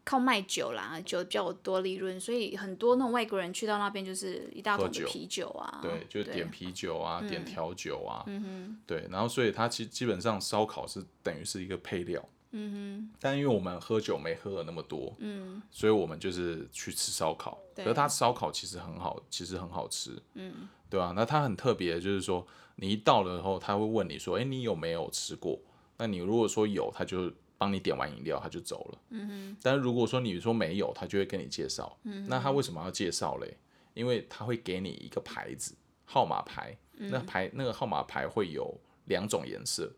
[0.04, 5.80] 靠卖酒啦，酒比较多利润，所以很多那种外国人去到那边就是一大桶的啤酒啊。
[5.82, 8.24] 对，就点啤酒啊，点调酒啊。
[8.28, 8.78] 嗯哼。
[8.86, 12.24] 对，然后所以它其实基本上烧烤是等于是一个配料。
[12.52, 17.60] 嗯哼，但因为我们喝酒没喝了那么多，嗯，所以我们就是去吃烧烤。
[17.76, 21.14] 可是它烧烤其实很好，其实很好吃，嗯，对啊？
[21.16, 25.60] 那它很特别，就是说你一到了后，他会问你说：“哎，你有没有吃过？”
[25.98, 29.00] 那你如果说有，他就帮你点完饮料，他就走了。
[29.10, 29.58] 嗯哼。
[29.62, 31.98] 但是如果说你说没有，他就会跟你介绍。
[32.04, 32.26] 嗯。
[32.28, 33.58] 那他为什么要介绍嘞？
[33.94, 35.76] 因为他会给你一个牌子，
[36.06, 36.78] 号码牌。
[36.94, 39.92] 那牌那个号码牌会有两种颜色。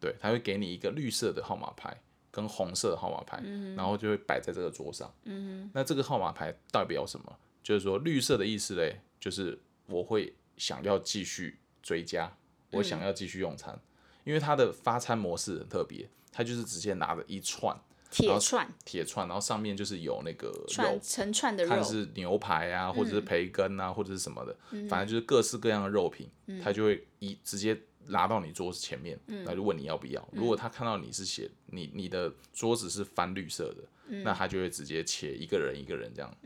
[0.00, 1.96] 对，他会给你一个绿色的号码牌
[2.30, 3.40] 跟红色的号码牌，
[3.76, 5.12] 然后就会摆在这个桌上。
[5.24, 7.36] 嗯那这个号码牌代表什么？
[7.62, 12.36] 就是说绿色的意思嘞，就是我会想要继续追加，
[12.70, 13.78] 我想要继续用餐，
[14.24, 17.76] 因为它的发餐模式很特别，它就是直接拿着一串
[18.10, 24.56] 铁串，铁串，然后上面就是有那个串成串的肉，看是牛排啊，或者是培根啊，或者是什么的，
[24.88, 26.30] 反正就是各式各样的肉品，
[26.62, 27.80] 它就会一直接。
[28.08, 30.28] 拿到你桌子前面，那就问你要不要。
[30.32, 36.36] 如果他看到你是写你你的桌子是翻绿色的，那他就会直接切一个人一个人这样。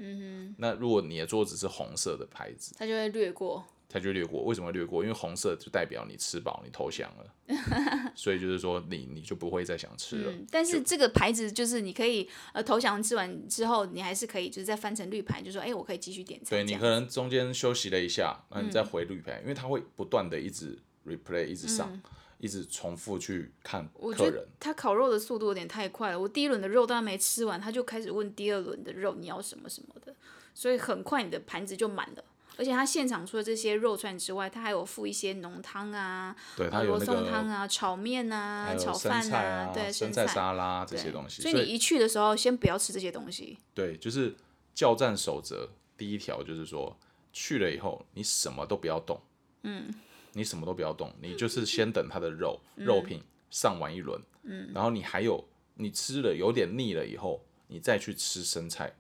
[0.59, 3.65] 那如果你的桌子是红色的牌子，他就会略过。
[3.89, 5.05] 他就略过，为什么略过？
[5.05, 10.33] 因为红色就代表你吃饱，你投降了， 所以就是说你你就不会再想吃了。
[10.51, 16.59] 但是这个牌子就是你可以呃投降吃完之后，你还是可以就是再翻成绿牌，就说哎我可以继续点餐。
[16.59, 20.77] 对你可能中间休息了一下，那你再回绿牌，因为它会不断的一直。
[21.07, 22.01] Replay 一直上，
[22.39, 24.47] 一直重复去看客人。
[24.61, 30.15] 他烤肉的速度有点太快了，我第一轮的肉都还没吃完，他就开始问第二轮的肉你要什么什么的，
[30.55, 32.25] 所以很快你的盘子就满了。
[32.59, 40.27] 而且他现场除了这些肉串之外，他还有附一些浓汤啊，对，它呃罗有那汤啊、炒面啊炒饭啊，对，生菜。
[40.27, 43.59] 沙拉这些东西，所以你一去的时候，先不要吃这些东西。
[43.75, 44.35] 对，就是
[44.75, 46.97] 教战守则第一条就是说，
[47.31, 49.21] 去了以后你什么都不要动，
[49.65, 49.95] 嗯，
[50.37, 55.43] 你什么都不要动，你就是先等它的肉、肉品上完一轮，嗯，然后你还有
[55.77, 58.95] 你吃了有点腻了以后，你再去吃生菜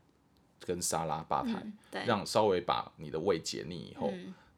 [0.61, 4.11] 跟沙拉吧台，对，让稍微把你的胃解腻以后，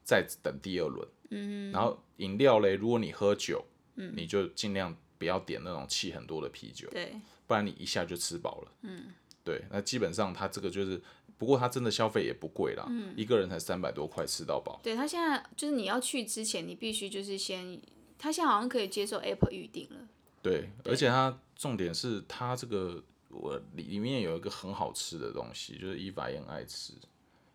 [0.05, 3.65] 再等第二轮，嗯，然后饮料嘞，如果你喝酒，
[3.97, 8.73] 嗯，你就尽量不要点那种气很多的啤酒，对，不然你一下就吃饱了。
[8.83, 9.13] 嗯，
[9.43, 11.03] 对，那基本上它这个就是，
[11.39, 12.87] 不过它真的消费也不贵啦，
[13.17, 14.81] 一个人才三百多块吃到饱。
[14.83, 17.81] 对他现在就是你要去之前，你必须就是先，
[18.19, 20.09] 他现在好像可以接受 Apple 预定了。
[20.43, 26.93] 对，而且它重点是它这个我里里面有一个很好吃的东西，就是伊法也很爱吃，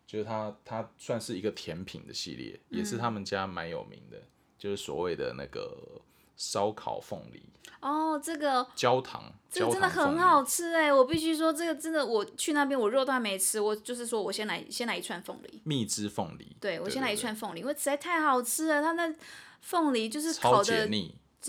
[0.05, 4.21] 就是它它算是一个甜品的系列，也是他们家蛮有名的，
[4.57, 6.01] 就是所谓的那个
[6.35, 7.43] 烧烤凤梨。
[7.81, 19.13] 哦，这个焦糖，这个真的很好吃哎，我必须说这个真的，我去那边我肉都还没吃，我就是说我先来先来一串凤梨，蜜汁凤梨，对我先来一串凤梨，因为实在太好吃了，它那
[19.61, 20.89] 凤梨就是超烤的。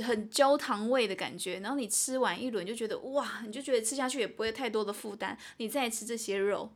[0.02, 6.68] 很焦糖味的感觉，然后你吃完一轮就觉得哇，你就觉得吃下去也不会太多的负担，你再吃这些肉，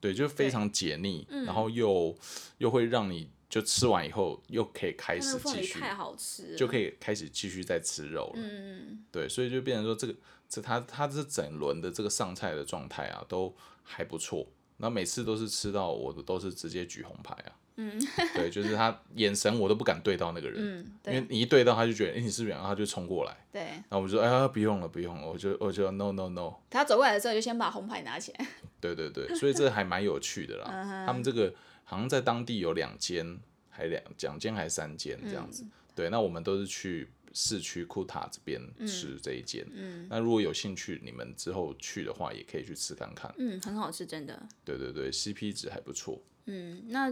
[0.00, 2.14] 对，就非常解腻，然后又
[2.58, 8.40] 又会让你就吃完以后又可以开始继续，太好吃，就可以开始继续再吃肉了。
[8.42, 10.14] 嗯对，所以就变成说这个
[10.48, 14.46] 这他他这整轮的这个上菜的状态啊都还不错，
[14.76, 17.52] 然后每次都是吃到我的都是直接举红牌啊。
[17.80, 17.96] 嗯，
[18.34, 22.50] 对，就是他眼神我都不敢对到那个人，嗯，因为你一对到他就觉得，哎、你是不是？
[22.50, 28.46] 然后他就冲过来，对，然后我就说，哎呀，不用了，不用了，我就我就 no no no，他走过来的时候就先把红牌拿起来，
[28.80, 30.68] 对对对，所以这还蛮有趣的啦。
[30.72, 31.54] 嗯他们这个
[31.90, 35.64] 好像在当地有两间，还两两间还三间这样嗯子。
[35.94, 39.66] 对，那我们都是去市区库塔这边嗯吃这一间。
[39.72, 43.34] 嗯那如果有兴趣，你们之后去的话，也可以去吃看看。
[43.38, 44.46] 嗯，很好吃，真的。
[44.66, 46.20] 对对对，CP 值还不错。
[46.44, 47.10] 嗯，那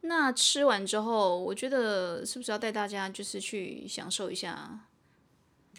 [0.00, 4.80] 那吃完之后，我觉得是不是要带大家就是去享受一下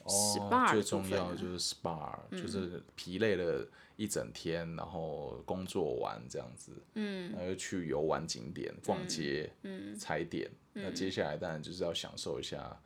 [0.03, 3.67] 哦最重要的就是 SPA，、就是疲累了
[3.98, 10.50] 一整天，然后工作完这样子，嗯，然后又去游玩景点、逛街、嗯，踩点。
[10.74, 12.80] 那接下来当然就是要享受一下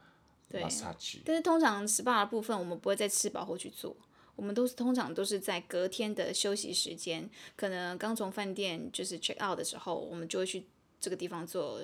[0.49, 1.20] 对 massage。
[1.26, 3.95] 但是通常 SPA 的部分，我们不会在吃饱后去做，
[4.38, 10.66] 我们都是通常都是在隔天的休息时间，可能刚从饭店就是 check out 的时候，我们就会去
[11.01, 11.81] 这个地方做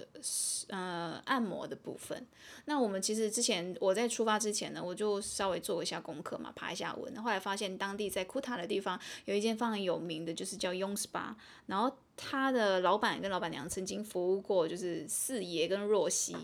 [0.69, 2.25] 呃按摩的部分。
[2.65, 11.33] 那我们其实之前我在出发之前呢，我就稍微做一下功课嘛，爬一下文，后来发现当地在库塔的地方有一间非常有名的，就是叫 Yong Spa，
[11.65, 16.35] 然后他的老板跟老板娘曾经服务过就是四爷跟若曦。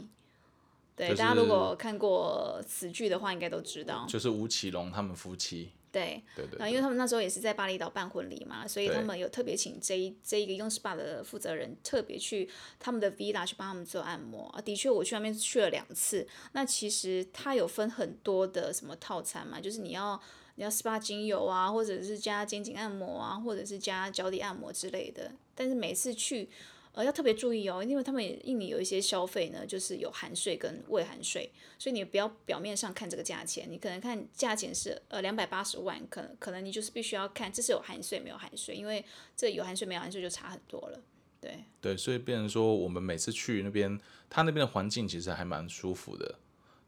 [0.96, 4.06] 对，就是大家如果看过此剧的话，应该都知道。
[4.08, 14.60] 就是吴奇隆他们夫妻，对，对对然后因为他们那时候也是在巴厘岛办婚礼嘛，所以他们有特别请这一这一个用 SPA 的负责人特别去他们的 villa 去帮他们做按摩啊。
[14.60, 16.28] 的确，我去那边去了两次。
[16.54, 20.20] 那其实它有分很多的什么套餐嘛，就是你要
[20.56, 25.32] 你要 SPA 精油啊，或者是加肩颈按摩啊，或者是加脚底按摩之类的。
[25.54, 26.50] 但是每次去。
[26.94, 39.04] 呃，要特别注意哦，因为他们印尼有一些消费呢，就是有含税跟未含税，所以你不要表面上看这个价钱，你可能看价钱是呃两百八十万，可能可能你就是必须要看这是有含税没有含税，因为
[39.36, 41.00] 这有含税没有含税就差很多了。
[41.42, 46.36] 对，对，所以变成说我们每次去那边，他那边的环境其实还蛮舒服的，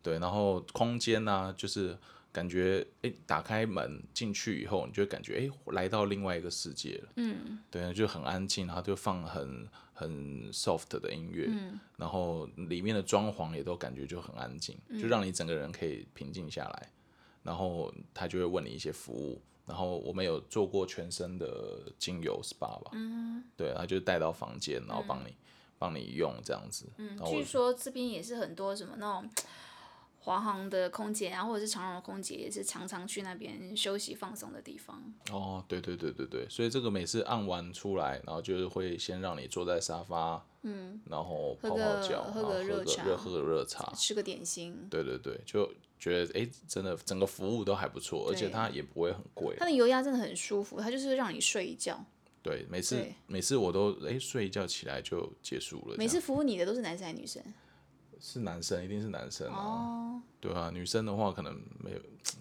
[0.04, 1.98] 对，然后空间呢、就是
[2.36, 16.92] 感觉哎，打开门进去以后，你就会感觉哎，来到另外一个世界了，嗯，对，就很安静，然后就放很很 soft 的音乐，嗯，然后里面的装潢也都感觉就很安静，就让你整个人可以平静下来，
[17.42, 19.42] 然后他就会问你一些服务。
[19.66, 25.36] 然后我们有做过全身的精油 SPA 吧，嗯，对，他就带到房间，然后帮你、
[25.80, 29.28] 帮你用这样子，嗯，据说这边也是很多什么那种
[30.26, 35.00] 华航的空姐啊，或者是长荣的空姐，也是常常去那边休息放松的地方。
[35.32, 43.04] 哦，对对对对对，所以这个每次按完出来，然后就是会先让你坐在沙发，嗯，然后泡泡脚，喝个热茶。
[43.16, 52.04] 喝个热茶，吃个点心，对对对，就觉得哎，真的整个服务都还不错，而且它也不会很贵它，的油压真的很舒服，它就是让你睡一觉。
[52.42, 57.44] 对，每次每次我都哎睡一觉起来就结束了，每次服务你的都是男生还是女生？
[58.28, 62.00] 是男生，一定是男生啊，哦，对啊，女生的话可能没有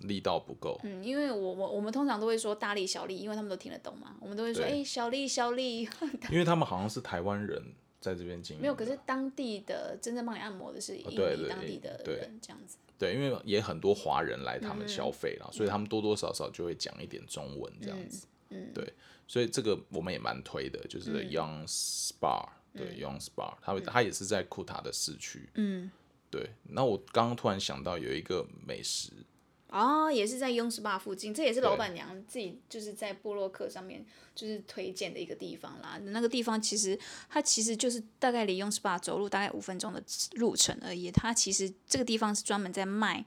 [0.08, 5.82] 力道不够，嗯，因为我我我们通常都会说大力小力，因为他们都听得懂嘛，我们都会说哎、对小力小力，
[6.32, 7.62] 因为他们好像是台湾人
[8.00, 8.62] 在这边经营。
[8.62, 12.14] 没有，可是当地的真正帮你按摩的是印尼当地的对。
[12.14, 12.78] 人，这样子。
[12.98, 18.26] 对，因为也很多华人来他嗯们消费啦，所以他们多多少少就会讲一点中文这样子。
[18.48, 18.90] 嗯，对，
[19.26, 25.48] 所以这个我们也蛮推的，就是嗯 Young Spa，、对，Young Spa，它它也是在库塔的市区。
[25.54, 25.90] 嗯，
[26.28, 26.50] 对。
[26.70, 29.12] 那我刚刚突然想到有一个美食，
[29.68, 34.04] 哦，也是在雍斯坝附近，这也是老板娘自己就是在布洛克上面
[34.34, 35.98] 就是推荐的一个地方啦。
[36.02, 36.98] 那个地方其实
[37.28, 40.02] 它其实就是大概离雍斯坝走路大概五分钟的
[40.32, 41.12] 路程而已。
[41.12, 43.24] 它其实这个地方是专门在卖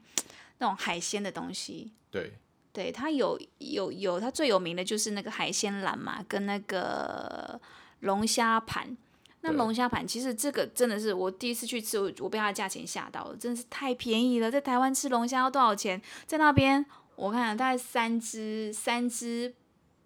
[0.58, 1.92] 那种海鲜的东西。
[2.10, 2.34] 对，
[2.72, 7.58] 对，它有有有，它最有名的就是那个海鲜篮嘛，跟那个
[8.00, 8.94] 龙虾盘。
[9.40, 14.50] 那对龙虾盘其实这个真的是我第一次去吃，我我被它的价钱吓到了，真的是太便宜了。
[14.50, 16.00] 在台湾吃龙虾要多少钱？
[16.26, 16.84] 在那边
[17.16, 19.54] 我看大概三只三只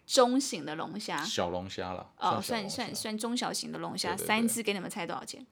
[0.06, 5.46] 中型的龙虾，小龙虾了，哦，算算算中小型的龙虾，三对只给你们猜多少钱？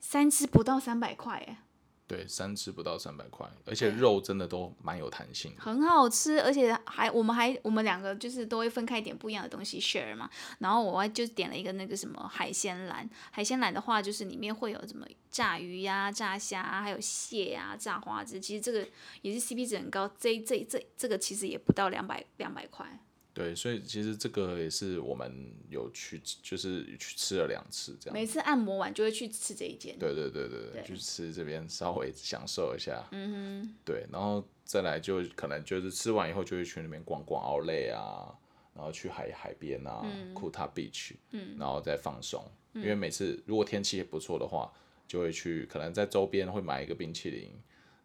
[0.00, 1.58] 三只不到三百块哎。
[2.06, 5.54] 对，三只不到三百块，而且肉真的都蛮有弹性。
[5.56, 10.28] 很好吃，而且还我们还我们两个就是都会分开点不一样的东西 share 嘛。
[10.58, 18.38] 然后我还就点了一个那个什么海鲜篮，海鲜篮的话就是里面会有什么炸鱼呀、炸虾、啊，还有蟹呀、炸花枝。
[18.38, 18.86] 其实这个
[19.22, 22.86] 也是 CP 值很高，这这这这个其实也不到两百两百块。
[23.34, 28.14] 对，所以其实这个也是我们有去，就是去吃了两次这样。
[28.14, 29.98] 每次按摩完就会去吃这一间。
[29.98, 33.04] 对对对对对，去吃这边稍微享受一下。
[33.10, 33.74] 嗯哼。
[33.84, 38.32] 对，然后再来就可能就是吃完以后就会去那边逛逛奥莱啊，
[38.72, 42.42] 然后去海海边啊，库塔 beach，嗯，然后再放松。
[42.74, 44.72] 因为每次如果天气也不错的话，
[45.06, 47.50] 就会去可能在周边会买一个冰淇淋，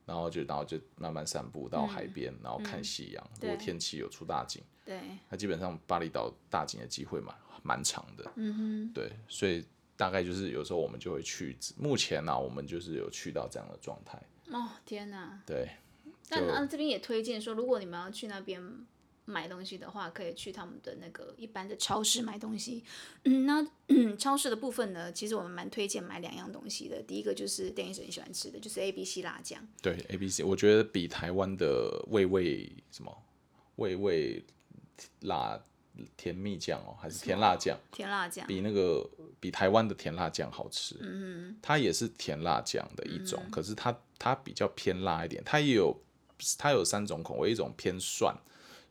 [0.09, 3.29] 然后就然后就慢慢散步到海边，然后看夕阳。
[3.39, 4.99] 如果天气有出大景，对，
[5.29, 8.31] 那基本上巴厘岛大景的机会蛮蛮长的。
[8.35, 9.63] 嗯哼，对，所以
[9.95, 14.19] 大概就是有时候我们就会去，目前呢、我们就是有去到这样的状态。
[14.51, 15.39] 哦天哪！
[15.45, 15.69] 对，
[16.27, 18.59] 但就啊这边也推荐说，如果你们要去那边
[19.29, 22.83] 买东西的话，可以去他们的那个一般的超市买东西。
[23.23, 27.01] 嗯，那、嗯、超市的部分呢，其实我们蛮推荐买两样东西的。
[27.03, 29.65] 第一个就是电影喜欢吃的，就是 A B C 辣酱。
[29.81, 33.15] 对 A B C，我觉得比台湾的味味什么
[33.75, 34.43] 味味
[35.21, 35.61] 辣
[36.17, 39.07] 甜蜜酱哦，还是甜辣酱，甜辣酱，比那个
[39.39, 40.95] 比台湾的甜辣酱好吃。
[41.01, 45.95] 嗯它也是甜辣酱的一种，可是它它比较偏辣一点，它也有
[46.57, 48.35] 它有三种口味，一种偏蒜。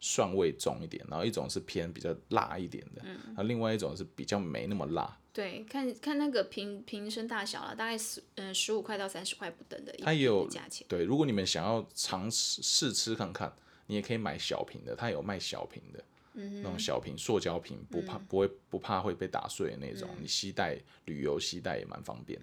[0.00, 10.86] 蒜味重一点，然后一种是偏比较辣一点的，嗯、那另外一种是比较没那么辣，对，看看那个瓶瓶身大小了，大概十嗯十五块到三十块不等的一它也有价钱。
[10.88, 13.52] 对，如果你们想要尝试试吃看看，
[13.86, 22.40] 你也可以买小瓶的，它有卖小瓶的，那种小瓶塑胶瓶，不怕、不会不怕会被打碎的那种，你携带旅游携带也蛮方便。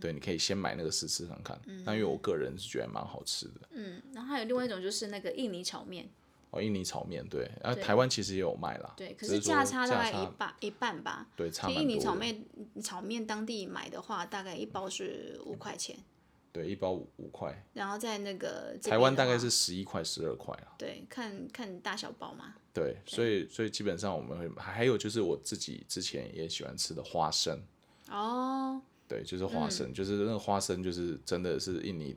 [0.00, 1.60] 对，你可以先买那个试吃看看。
[1.84, 3.68] 那因为我个人是觉得蛮好吃的。
[3.72, 6.08] 嗯，然后还有另外一种就是那个印尼炒面，
[6.54, 8.94] 哦，印尼炒面对，然后台湾其实也有卖啦。
[8.96, 11.26] 对，可是说价差大概一半一半吧。
[11.34, 11.98] 对差印尼。
[11.98, 12.44] 炒面
[12.82, 15.98] 炒面当地买的话，大概一包是五块钱，
[16.52, 20.74] 对，一包五五块，然后在那个台湾大概是十一块、十二块啊。
[20.78, 22.54] 对，看看大小包嘛。
[22.72, 27.58] 对，所以所以基本上我们会还有就是我自己之前也喜欢吃的花生。
[28.10, 32.14] 哦，对，就是花生，嗯就是那个花生，就是真的是印尼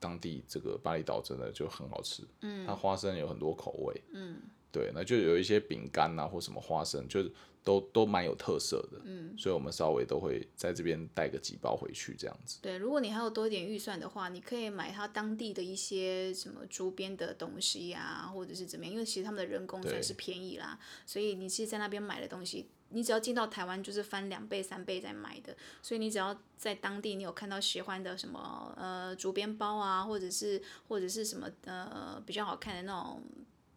[0.00, 2.24] 当地这个巴厘岛真的就很好吃。
[2.40, 4.02] 嗯，它花生有很多口味。
[4.12, 4.40] 嗯，
[4.72, 7.30] 对，那就有一些饼干啊或什么花生，就是
[7.62, 8.98] 都都蛮有特色的。
[9.04, 12.58] 嗯，所以我们稍微都会在这边带个几包回去这样子。
[12.62, 33.22] 对，如果你还有多一点预算的话，你可以买它当地的一些什么周边的东西呀、或者是怎么样，因为其实他们的人工算是便宜啦，所以你其实在那边买的东西，你只要进到台湾就是翻两倍三倍再买的，所以你只要在当地你有看到喜欢的什么呃竹编包啊，或者是或者是什么呃比较好看的那种。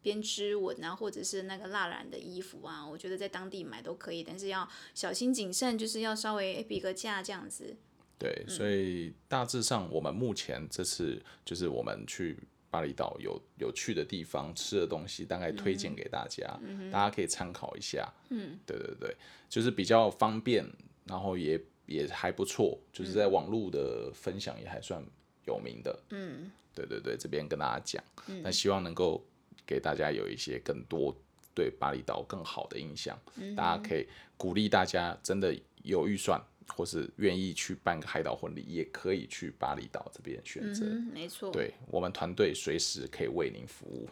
[0.03, 7.77] 编织纹啊，或者是那个蜡染的衣服啊，我觉得在当地买都可以，但是要小心谨慎，就是要稍微比个价这样子。
[8.19, 12.37] 对，所以大致上我们目前这次就是我们去
[12.73, 16.59] 巴厘岛有有趣的地方、吃的东西，大概推荐给大家，
[16.91, 18.11] 大家可以参考一下。
[18.31, 19.15] 嗯，对对对，
[19.47, 20.65] 就是比较方便，
[21.05, 25.05] 然后也也还不错，就是在网络的分享也还算
[25.45, 25.99] 有名的。
[26.09, 28.03] 嗯，对对对，这边跟大家讲，
[28.41, 29.23] 那希望能够
[29.67, 31.15] 给大家有一些更多
[31.53, 33.15] 对巴厘岛更好的印象，
[33.55, 36.41] 大家可以鼓励大家真的有预算。
[36.77, 40.85] 或是愿意去办个海岛婚礼，也可以去巴厘岛这边选择。
[40.85, 41.51] 嗯，没错。
[41.51, 44.07] 对我们团队随时可以为您服务。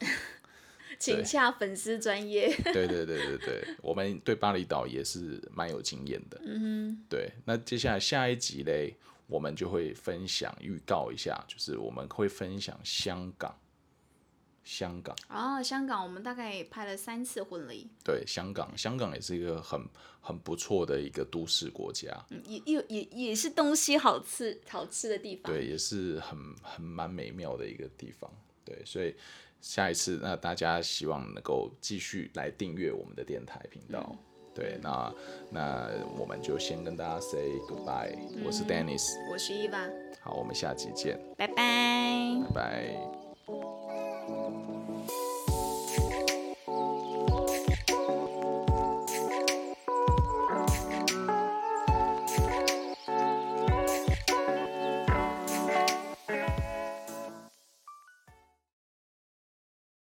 [1.00, 2.54] 请洽粉丝专业。
[2.74, 6.42] 对对对对对，我们对巴厘岛也是蛮有经验的。
[6.44, 7.32] 嗯哼，对。
[7.46, 8.94] 那接下来下一集嘞，
[9.28, 13.58] 我们就会分享预告一下，就是我们会分享香港。
[14.64, 17.90] 香港哦，香港我们大概拍了三次婚礼。
[18.04, 19.84] 对，香港，香港也是一个很
[20.20, 22.10] 很不错的一个都市国家。
[22.30, 25.52] 嗯，也也也也是东西好吃好吃的地方。
[25.52, 28.32] 对，也是很很蛮美妙的一个地方。
[28.64, 29.16] 对，所以
[29.60, 34.16] 下一次那大家希望能够继续来订阅我们的电台频道。
[34.54, 35.14] 对，那
[35.50, 35.90] 那
[36.20, 38.16] 我们就先跟大家 say goodbye。
[38.46, 39.90] 我是 Dennis，我是 Eva。
[40.20, 41.20] 好，我们下期见。
[41.36, 41.56] 拜拜。
[42.54, 43.91] 拜拜。
[44.32, 44.81] thank you